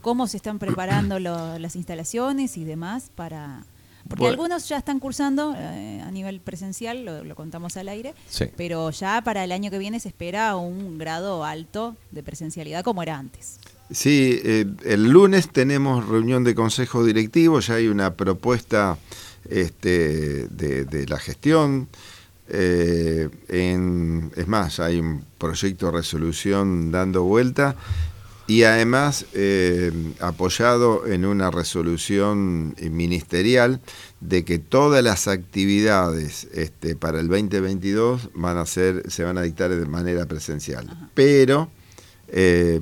¿Cómo 0.00 0.28
se 0.28 0.36
están 0.36 0.58
preparando 0.60 1.18
lo- 1.18 1.58
las 1.58 1.74
instalaciones 1.74 2.56
y 2.56 2.64
demás 2.64 3.10
para...? 3.16 3.64
Porque 4.10 4.22
Bueno. 4.24 4.32
algunos 4.42 4.68
ya 4.68 4.76
están 4.76 4.98
cursando 4.98 5.54
eh, 5.56 6.02
a 6.04 6.10
nivel 6.10 6.40
presencial, 6.40 7.04
lo, 7.04 7.22
lo 7.22 7.34
contamos 7.36 7.76
al 7.76 7.88
aire, 7.88 8.12
Sí. 8.28 8.46
pero 8.56 8.90
ya 8.90 9.22
para 9.22 9.44
el 9.44 9.52
año 9.52 9.70
que 9.70 9.78
viene 9.78 10.00
se 10.00 10.08
espera 10.08 10.56
un 10.56 10.98
grado 10.98 11.44
alto 11.44 11.96
de 12.10 12.24
presencialidad 12.24 12.82
como 12.82 13.04
era 13.04 13.16
antes. 13.16 13.60
Sí, 13.92 14.40
eh, 14.44 14.66
el 14.84 15.10
lunes 15.10 15.48
tenemos 15.48 16.08
reunión 16.08 16.42
de 16.42 16.56
consejo 16.56 17.04
directivo, 17.04 17.60
ya 17.60 17.74
hay 17.74 17.86
una 17.86 18.14
propuesta 18.14 18.98
este, 19.48 20.48
de, 20.48 20.84
de 20.84 21.06
la 21.06 21.18
gestión. 21.18 21.88
eh, 22.52 23.28
en- 23.48 24.32
es 24.36 24.48
más, 24.48 24.80
hay 24.80 24.98
un 24.98 25.24
proyecto 25.38 25.86
de 25.86 25.92
resolución 25.92 26.90
dando 26.90 27.22
vuelta 27.22 27.76
y 28.50 28.64
además 28.64 29.26
eh, 29.32 29.92
apoyado 30.18 31.06
en 31.06 31.24
una 31.24 31.50
resolución 31.52 32.74
eh, 32.78 32.90
ministerial 32.90 33.80
de 34.20 34.44
que 34.44 34.58
todas 34.58 35.04
las 35.04 35.28
actividades 35.28 36.48
este, 36.52 36.96
para 36.96 37.20
el 37.20 37.28
2022 37.28 38.30
van 38.34 38.56
a 38.58 38.66
ser, 38.66 39.04
se 39.08 39.22
van 39.22 39.38
a 39.38 39.42
dictar 39.42 39.70
de 39.70 39.86
manera 39.86 40.26
presencial. 40.26 40.84
Pero 41.14 41.70
eh, 42.28 42.80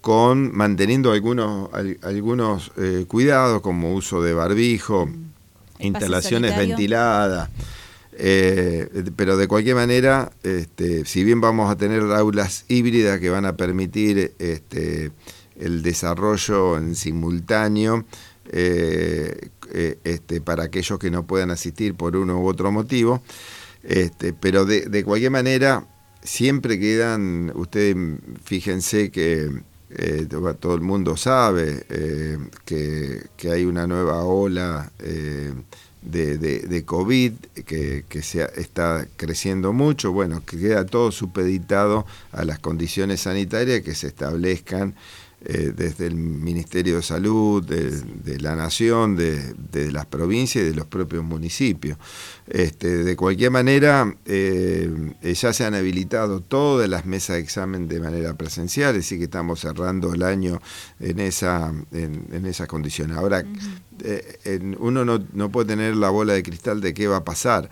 con 0.00 0.54
manteniendo 0.54 1.12
algunos, 1.12 1.72
al- 1.72 1.98
algunos 2.02 2.72
eh, 2.76 3.04
cuidados 3.06 3.62
como 3.62 3.94
uso 3.94 4.20
de 4.20 4.34
barbijo, 4.34 5.02
Espacio 5.04 5.86
instalaciones 5.86 6.50
sanitario. 6.50 6.68
ventiladas. 6.76 7.50
Eh, 8.16 8.88
pero 9.16 9.36
de 9.36 9.48
cualquier 9.48 9.74
manera, 9.74 10.30
este, 10.42 11.04
si 11.04 11.24
bien 11.24 11.40
vamos 11.40 11.70
a 11.70 11.76
tener 11.76 12.02
aulas 12.02 12.64
híbridas 12.68 13.18
que 13.18 13.28
van 13.30 13.44
a 13.44 13.56
permitir 13.56 14.34
este, 14.38 15.10
el 15.56 15.82
desarrollo 15.82 16.76
en 16.76 16.94
simultáneo 16.94 18.04
eh, 18.52 19.48
eh, 19.72 19.98
este, 20.04 20.40
para 20.40 20.64
aquellos 20.64 20.98
que 20.98 21.10
no 21.10 21.26
puedan 21.26 21.50
asistir 21.50 21.94
por 21.94 22.16
uno 22.16 22.40
u 22.40 22.46
otro 22.46 22.70
motivo, 22.70 23.22
pero 24.40 24.64
de, 24.64 25.04
cualquier 25.04 25.30
manera 25.30 25.86
siempre 26.22 26.78
quedan, 26.78 27.52
ustedes 27.54 27.96
fíjense 28.44 29.10
que 29.10 29.50
to- 30.28 30.54
todo 30.54 30.74
el 30.74 30.80
mundo 30.80 31.16
sabe 31.16 31.84
que, 32.64 33.50
hay 33.50 33.64
una 33.64 33.86
nueva 33.86 34.24
ola 34.24 34.90
de, 36.04 36.84
COVID 36.84 37.32
que, 37.66 38.04
que 38.08 38.22
se 38.22 38.42
está 38.56 39.06
creciendo 39.16 39.72
mucho, 39.72 40.12
bueno, 40.12 40.44
que 40.44 40.58
queda 40.58 40.86
todo 40.86 41.10
supeditado 41.10 42.06
a 42.32 42.44
las 42.44 42.58
condiciones 42.58 43.22
sanitarias 43.22 43.82
que 43.82 43.94
se 43.94 44.08
establezcan 44.08 44.94
eh, 45.44 45.72
desde 45.76 46.06
el 46.06 46.14
Ministerio 46.16 46.96
de 46.96 47.02
Salud, 47.02 47.62
de, 47.64 47.90
de 48.00 48.40
la 48.40 48.56
Nación, 48.56 49.14
de, 49.16 49.54
de 49.72 49.92
las 49.92 50.06
provincias 50.06 50.64
y 50.64 50.68
de 50.68 50.74
los 50.74 50.86
propios 50.86 51.22
municipios. 51.22 51.98
Este, 52.46 53.04
de 53.04 53.16
cualquier 53.16 53.50
manera, 53.50 54.14
eh, 54.24 55.12
ya 55.22 55.52
se 55.52 55.64
han 55.64 55.74
habilitado 55.74 56.40
todas 56.40 56.88
las 56.88 57.04
mesas 57.06 57.36
de 57.36 57.42
examen 57.42 57.88
de 57.88 58.00
manera 58.00 58.34
presencial, 58.34 58.96
así 58.96 59.18
que 59.18 59.24
estamos 59.24 59.60
cerrando 59.60 60.12
el 60.14 60.22
año 60.22 60.60
en 61.00 61.20
esa, 61.20 61.72
en, 61.92 62.26
en 62.32 62.46
esas 62.46 62.66
condiciones. 62.68 63.16
Ahora, 63.16 63.44
eh, 64.02 64.38
en- 64.44 64.76
uno 64.80 65.04
no, 65.04 65.24
no 65.32 65.50
puede 65.50 65.68
tener 65.68 65.96
la 65.96 66.10
bola 66.10 66.32
de 66.32 66.42
cristal 66.42 66.80
de 66.80 66.92
qué 66.94 67.06
va 67.06 67.18
a 67.18 67.24
pasar 67.24 67.70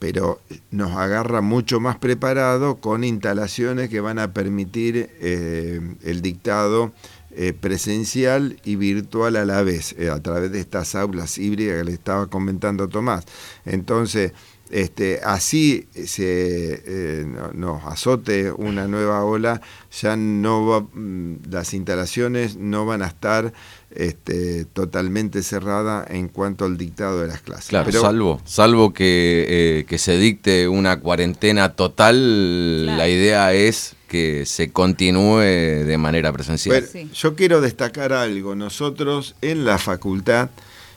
pero 0.00 0.40
nos 0.70 0.96
agarra 0.96 1.42
mucho 1.42 1.78
más 1.78 1.96
preparado 1.98 2.76
con 2.76 3.04
instalaciones 3.04 3.90
que 3.90 4.00
van 4.00 4.18
a 4.18 4.32
permitir 4.32 5.10
eh, 5.20 5.78
el 6.02 6.22
dictado 6.22 6.92
eh, 7.32 7.52
presencial 7.52 8.58
y 8.64 8.76
virtual 8.76 9.36
a 9.36 9.44
la 9.44 9.62
vez, 9.62 9.94
eh, 9.98 10.08
a 10.08 10.20
través 10.20 10.50
de 10.50 10.58
estas 10.58 10.94
aulas 10.94 11.36
híbridas 11.36 11.78
que 11.78 11.84
le 11.84 11.92
estaba 11.92 12.28
comentando 12.28 12.88
Tomás. 12.88 13.26
Entonces, 13.66 14.32
este, 14.70 15.20
así 15.22 15.86
se 16.06 17.26
nos 17.54 17.84
azote 17.84 18.52
una 18.52 18.88
nueva 18.88 19.22
ola, 19.24 19.60
ya 20.00 20.16
no 20.16 20.64
va, 20.64 20.80
mm, 20.80 21.50
las 21.50 21.74
instalaciones 21.74 22.56
no 22.56 22.86
van 22.86 23.02
a 23.02 23.08
estar 23.08 23.52
este, 23.94 24.64
totalmente 24.66 25.42
cerradas 25.42 26.08
en 26.10 26.28
cuanto 26.28 26.64
al 26.64 26.76
dictado 26.76 27.20
de 27.20 27.28
las 27.28 27.40
clases. 27.40 27.68
Claro, 27.68 27.90
salvo, 27.92 28.40
salvo 28.44 28.92
que, 28.92 29.46
eh, 29.48 29.84
que, 29.88 29.98
se 29.98 30.16
dicte 30.16 30.68
una 30.68 31.00
cuarentena 31.00 31.72
total, 31.74 32.86
la 32.86 33.08
idea 33.08 33.52
es 33.52 33.96
que 34.08 34.46
se 34.46 34.70
continúe 34.70 35.40
de 35.40 35.98
manera 35.98 36.32
presencial. 36.32 36.84
Yo 37.14 37.34
quiero 37.34 37.60
destacar 37.60 38.12
algo, 38.12 38.54
nosotros 38.54 39.34
en 39.40 39.64
la 39.64 39.78
facultad 39.78 40.50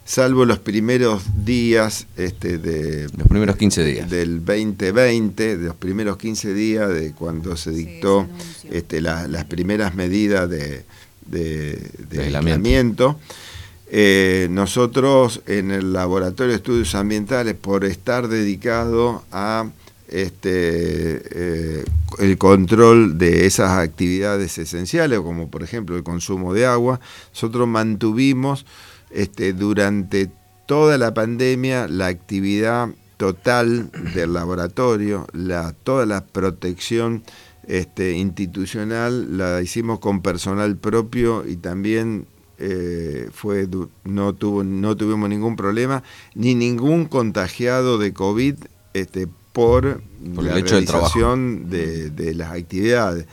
salvo 0.06 0.46
los 0.46 0.60
primeros 0.60 1.24
días 1.46 2.08
este, 2.18 2.58
de 2.58 3.08
los 3.16 3.28
primeros 3.28 3.56
15 3.56 3.84
días. 3.86 4.10
del 4.10 4.44
2020 4.44 5.58
de 5.58 5.66
los 5.66 5.76
primeros 5.76 6.18
15 6.18 6.54
días 6.54 6.90
de 6.90 7.14
cuando 7.14 7.56
se 7.56 7.72
dictó 7.72 8.28
este, 8.70 9.00
las 9.02 9.46
primeras 9.46 9.96
medidas 9.96 10.50
de, 10.50 10.84
de, 11.26 11.92
aislamiento. 12.18 13.20
Eh, 13.96 14.48
nosotros 14.50 15.42
en 15.46 15.72
el 15.72 15.94
laboratorio 15.94 16.52
de 16.52 16.58
estudios 16.58 16.96
ambientales 16.96 17.54
por 17.54 17.86
estar 17.86 18.28
dedicado 18.28 19.24
a 19.32 19.70
este, 20.08 21.22
eh, 21.32 21.86
el 22.20 22.38
control 22.38 23.18
de 23.18 23.46
esas 23.46 23.78
actividades 23.78 24.58
esenciales 24.58 25.20
como 25.20 25.50
por 25.50 25.64
ejemplo 25.64 25.96
el 25.96 26.04
consumo 26.04 26.54
de 26.54 26.66
agua 26.66 27.00
nosotros 27.34 27.68
mantuvimos 27.68 28.66
este, 29.12 29.54
durante 29.54 30.30
toda 30.66 30.98
la 30.98 31.14
pandemia 31.14 31.88
la 31.88 32.08
actividad 32.08 32.90
total 33.18 33.90
del 34.14 34.34
laboratorio, 34.34 35.28
la, 35.34 35.74
toda 35.84 36.06
la 36.06 36.26
protección 36.26 37.24
este, 37.68 38.14
institucional 38.14 39.38
la 39.38 39.62
hicimos 39.62 40.00
con 40.00 40.22
personal 40.22 40.76
propio 40.78 41.46
y 41.48 41.58
también 41.58 42.28
eh, 42.60 43.30
fue 43.32 43.68
no 44.04 44.34
tuvo 44.34 44.64
no 44.64 44.96
tuvimos 44.96 45.30
ningún 45.30 45.56
problema 45.56 46.04
ni 46.36 46.56
ningún 46.56 47.06
contagiado 47.06 47.98
de 47.98 48.14
covid 48.14 48.56
este, 48.94 49.28
por, 49.54 50.04
la 50.36 50.54
realización 50.54 51.70
de, 51.70 52.10
de 52.10 52.36
las 52.36 52.52
actividades 52.52 53.26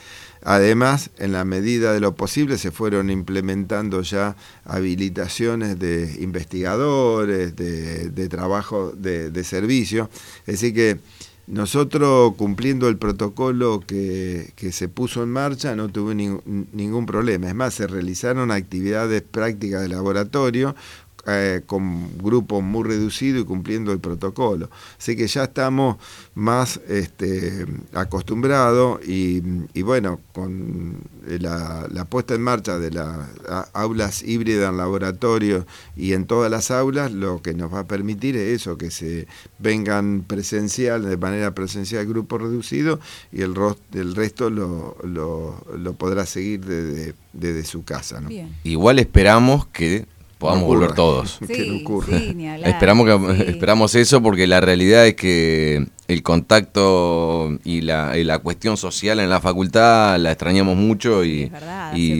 Además, 0.42 1.10
en 1.18 1.32
la 1.32 1.44
medida 1.44 1.92
de 1.92 2.00
lo 2.00 2.14
posible, 2.14 2.56
se 2.56 2.70
fueron 2.70 3.10
implementando 3.10 4.00
ya 4.00 4.36
habilitaciones 4.64 5.78
de 5.78 6.16
investigadores, 6.20 7.54
de, 7.56 8.28
trabajo, 8.28 8.92
de, 8.92 9.44
servicio. 9.44 10.08
Es 10.46 10.60
decir 10.60 10.74
que 10.74 10.98
nosotros, 11.50 12.34
cumpliendo 12.36 12.88
el 12.88 12.96
protocolo 12.96 13.80
que, 13.80 14.52
se 14.70 14.88
puso 14.88 15.24
en 15.24 15.30
marcha, 15.30 15.74
no 15.74 15.88
tuve 15.88 16.14
ningún 16.14 17.06
problema. 17.06 17.48
Es 17.48 17.54
más, 17.56 17.74
se 17.74 17.88
realizaron 17.88 18.52
actividades 18.52 19.22
prácticas 19.22 19.82
de 19.82 19.88
laboratorio 19.88 20.76
eh, 21.26 21.60
con 21.66 22.16
grupos 22.18 22.62
muy 22.62 22.84
reducidos 22.84 23.42
y 23.42 23.44
cumpliendo 23.44 23.92
el 23.92 24.00
protocolo. 24.00 24.70
Así 24.98 25.16
que 25.16 25.26
ya 25.26 25.44
estamos 25.44 25.96
más 26.34 26.80
este, 26.88 27.66
acostumbrados 27.92 29.00
y, 29.06 29.42
bueno, 29.82 30.20
con 30.32 30.96
la, 31.26 32.06
puesta 32.08 32.34
en 32.34 32.42
marcha 32.42 32.78
de 32.78 32.90
las 32.90 33.28
aulas 33.74 34.22
híbridas 34.22 34.70
en 34.70 34.78
laboratorio 34.78 35.66
y 35.94 36.14
en 36.14 36.24
todas 36.24 36.50
las 36.50 36.70
aulas, 36.70 37.12
lo 37.12 37.42
que 37.42 37.52
nos 37.52 37.72
va 37.72 37.80
a 37.80 37.86
permitir 37.86 38.36
es 38.36 38.62
eso, 38.62 38.78
que 38.78 38.90
se 38.90 39.28
vengan 39.58 40.24
presencial, 40.26 41.04
de 41.04 41.16
manera 41.18 41.54
presencial, 41.54 42.06
grupo 42.06 42.38
reducido 42.38 42.98
y 43.30 43.42
el, 43.42 43.54
el 43.92 44.14
resto 44.14 44.48
lo, 44.48 44.96
lo, 45.04 45.92
podrá 45.98 46.24
seguir 46.24 46.64
desde, 46.64 47.14
desde 47.34 47.64
su 47.64 47.84
casa. 47.84 48.22
Igual 48.64 48.98
esperamos 48.98 49.66
que 49.66 50.06
podamos 50.40 50.64
volver 50.64 50.94
todos. 50.94 51.38
Sí, 51.50 51.84
Esperamos, 52.64 53.06
que, 53.06 53.50
esperamos 53.50 53.94
eso 53.94 54.22
porque 54.22 54.46
la 54.46 54.60
realidad 54.60 55.06
es 55.06 55.14
que 55.14 55.86
el 56.08 56.22
contacto 56.22 57.58
y 57.64 57.82
la, 57.82 58.14
la, 58.16 58.38
cuestión 58.38 58.76
social 58.76 59.20
en 59.20 59.28
la 59.28 59.40
facultad 59.40 60.18
la 60.18 60.32
extrañamos 60.32 60.76
mucho 60.76 61.24
y, 61.24 61.50
y, 61.94 62.16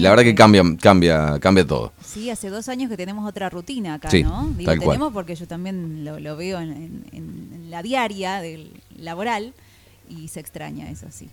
la 0.00 0.10
verdad 0.10 0.24
que 0.24 0.34
cambia, 0.34 0.62
cambia, 0.80 1.38
cambia 1.40 1.66
todo. 1.66 1.92
Sí, 2.04 2.28
hace 2.28 2.50
dos 2.50 2.68
años 2.68 2.90
que 2.90 2.96
tenemos 2.96 3.26
otra 3.26 3.48
rutina 3.48 3.94
acá, 3.94 4.10
¿no? 4.22 4.52
Digo, 4.56 4.72
tenemos 4.72 5.12
porque 5.12 5.34
yo 5.34 5.46
también 5.46 6.04
lo, 6.04 6.36
veo 6.36 6.60
en, 6.60 7.04
en, 7.12 7.70
la 7.70 7.82
diaria 7.82 8.40
del 8.42 8.72
laboral 8.96 9.54
y 10.12 10.28
se 10.28 10.40
extraña 10.40 10.90
eso, 10.90 11.06
sí. 11.10 11.30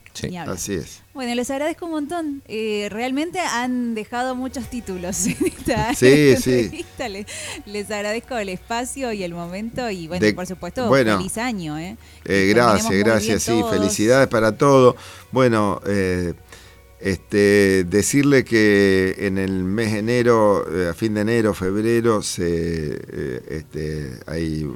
Así 0.47 0.73
es. 0.73 1.01
Bueno, 1.13 1.35
les 1.35 1.49
agradezco 1.51 1.85
un 1.85 1.91
montón. 1.91 2.41
Eh, 2.47 2.87
realmente 2.89 3.39
han 3.39 3.93
dejado 3.93 4.35
muchos 4.35 4.69
títulos 4.69 5.25
en 5.27 5.37
esta 5.45 5.93
sí, 5.93 6.31
entrevista. 6.35 7.09
Les, 7.09 7.25
les, 7.65 7.91
agradezco 7.91 8.37
el 8.37 8.49
espacio 8.49 9.11
y 9.11 9.23
el 9.23 9.33
momento 9.33 9.89
y, 9.89 10.07
bueno, 10.07 10.25
por 10.33 10.47
supuesto, 10.47 10.89
feliz 10.91 11.37
año. 11.37 11.77
¿eh? 11.77 11.97
eh 12.25 12.51
gracias, 12.53 12.91
gracias, 12.91 13.43
sí, 13.43 13.61
felicidades 13.69 14.27
para 14.27 14.55
todo. 14.55 14.95
Bueno, 15.31 15.81
eh, 15.85 16.33
este, 16.99 17.85
decirle 17.85 18.43
que 18.43 19.15
en 19.19 19.37
el 19.37 19.63
mes 19.63 19.93
de 19.93 19.99
enero, 19.99 20.65
eh, 20.69 20.89
a 20.89 20.93
fin 20.93 21.13
de 21.13 21.21
enero, 21.21 21.53
febrero, 21.53 22.21
se, 22.21 22.45
eh, 22.45 23.41
este, 23.49 24.19
hay 24.27 24.69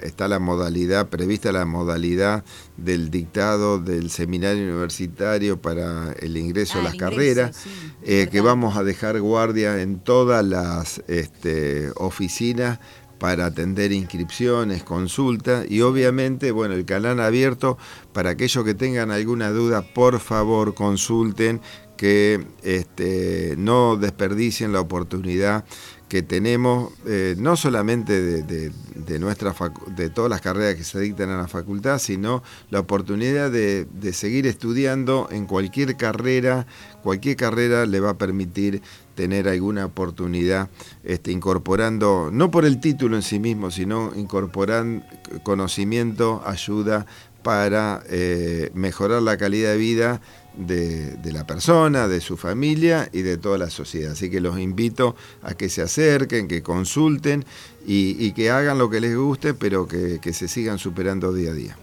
está 0.00 0.26
la 0.26 0.40
modalidad, 0.40 1.08
prevista 1.08 1.52
la 1.52 1.64
modalidad 1.64 2.44
del 2.76 3.10
dictado 3.10 3.78
del 3.78 4.10
seminario 4.10 4.64
universitario 4.64 5.60
para 5.60 6.12
el 6.14 6.36
ingreso 6.36 6.78
a 6.78 6.80
ah, 6.80 6.84
las 6.84 6.96
carreras, 6.96 7.56
eh, 8.02 8.28
que 8.30 8.40
vamos 8.40 8.76
a 8.76 8.82
dejar 8.82 9.20
guardia 9.20 9.80
en 9.80 10.00
todas 10.00 10.44
las 10.44 11.02
este, 11.06 11.90
oficinas 11.94 12.80
para 13.20 13.46
atender 13.46 13.92
inscripciones, 13.92 14.82
consultas 14.82 15.70
y 15.70 15.82
obviamente, 15.82 16.50
bueno, 16.50 16.74
el 16.74 16.86
canal 16.86 17.20
abierto 17.20 17.78
para 18.12 18.30
aquellos 18.30 18.64
que 18.64 18.74
tengan 18.74 19.12
alguna 19.12 19.50
duda, 19.50 19.82
por 19.82 20.18
favor 20.18 20.74
consulten, 20.74 21.60
que 22.00 22.46
este, 22.62 23.56
no 23.58 23.98
desperdicien 23.98 24.72
la 24.72 24.80
oportunidad 24.80 25.66
que 26.08 26.22
tenemos, 26.22 26.94
eh, 27.06 27.34
no 27.38 27.56
solamente 27.56 28.42
de, 28.42 29.18
nuestra 29.18 29.54
de 29.94 30.08
todas 30.08 30.30
las 30.30 30.40
carreras 30.40 30.76
que 30.76 30.82
se 30.82 30.98
dictan 30.98 31.28
en 31.28 31.36
la 31.36 31.46
facultad, 31.46 31.98
sino 31.98 32.42
la 32.70 32.80
oportunidad 32.80 33.50
de, 33.50 33.84
de 33.84 34.12
seguir 34.14 34.46
estudiando 34.46 35.28
en 35.30 35.44
cualquier 35.44 35.96
carrera, 35.98 36.66
cualquier 37.02 37.36
carrera 37.36 37.84
le 37.84 38.00
va 38.00 38.10
a 38.10 38.18
permitir 38.18 38.80
tener 39.20 39.48
alguna 39.48 39.84
oportunidad 39.84 40.70
este, 41.04 41.30
incorporando, 41.30 42.30
no 42.32 42.50
por 42.50 42.64
el 42.64 42.80
título 42.80 43.16
en 43.16 43.22
sí 43.22 43.38
mismo, 43.38 43.70
sino 43.70 44.12
incorporando 44.16 45.04
conocimiento, 45.42 46.42
ayuda 46.46 47.04
para 47.42 48.02
eh, 48.08 48.70
mejorar 48.72 49.20
la 49.20 49.36
calidad 49.36 49.72
de 49.72 49.76
vida 49.76 50.22
de, 50.56 51.18
la 51.30 51.46
persona, 51.46 52.08
de 52.08 52.22
su 52.22 52.38
familia 52.38 53.10
y 53.12 53.20
de 53.20 53.36
toda 53.36 53.58
la 53.58 53.68
sociedad. 53.68 54.12
Así 54.12 54.30
que 54.30 54.40
los 54.40 54.58
invito 54.58 55.16
a 55.42 55.52
que 55.52 55.68
se 55.68 55.82
acerquen, 55.82 56.48
que 56.48 56.62
consulten 56.62 57.44
y, 57.86 58.32
que 58.32 58.50
hagan 58.50 58.78
lo 58.78 58.88
que 58.88 59.02
les 59.02 59.14
guste, 59.14 59.52
pero 59.52 59.86
que, 59.86 60.32
se 60.32 60.48
sigan 60.48 60.78
superando 60.78 61.30
día 61.34 61.50
a 61.50 61.54
día. 61.54 61.76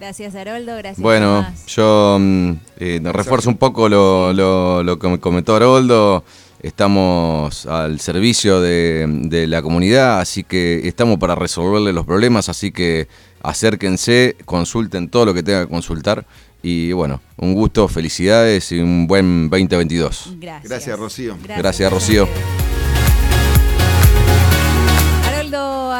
Gracias, 0.00 0.34
Haroldo. 0.34 0.74
Gracias. 0.78 1.02
Bueno, 1.02 1.46
yo 1.66 2.16
mm, 2.18 2.52
eh, 2.78 3.00
refuerzo 3.12 3.50
un 3.50 3.58
poco 3.58 3.90
lo, 3.90 4.32
lo, 4.32 4.82
lo 4.82 4.98
que 4.98 5.20
comentó 5.20 5.54
Haroldo 5.54 6.24
estamos 6.62 7.66
al 7.66 8.00
servicio 8.00 8.60
de, 8.60 9.46
la 9.48 9.62
comunidad, 9.62 10.20
así 10.20 10.44
que 10.44 10.86
estamos 10.86 11.18
para 11.18 11.34
resolverle 11.34 11.92
los 11.92 12.06
problemas, 12.06 12.48
así 12.48 12.70
que 12.70 13.08
acérquense, 13.42 14.36
consulten 14.44 15.08
todo 15.08 15.26
lo 15.26 15.34
que 15.34 15.42
tengan 15.42 15.64
que 15.64 15.70
consultar 15.70 16.24
y 16.62 16.92
bueno, 16.92 17.20
un 17.36 17.54
gusto, 17.54 17.88
felicidades 17.88 18.70
y 18.70 18.78
un 18.78 19.06
buen 19.08 19.50
2022. 19.50 20.36
Gracias, 20.38 20.70
Gracias 20.70 20.98
Rocío. 20.98 21.36
Gracias, 21.44 21.92
Rocío. 21.92 22.28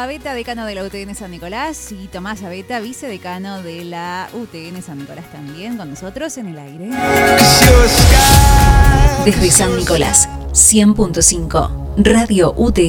Abeta, 0.03 0.33
decano 0.33 0.65
de 0.65 0.75
la 0.75 0.83
UTN 0.83 1.15
San 1.15 1.31
Nicolás, 1.31 1.93
y 1.93 2.09
Tomás 2.09 2.43
Abeta, 2.43 2.81
vicedecano 2.81 3.63
de 3.63 3.85
la 3.85 4.27
UTN 4.33 4.81
San 4.81 4.97
Nicolás 4.97 5.31
también, 5.31 5.77
con 5.77 5.89
nosotros 5.89 6.37
en 6.37 6.47
el 6.47 6.59
aire. 6.59 6.89
Desde 9.23 9.49
San 9.49 9.77
Nicolás 9.77 10.27
100.5 10.51 11.95
Radio 11.95 12.53
UT 12.57 12.79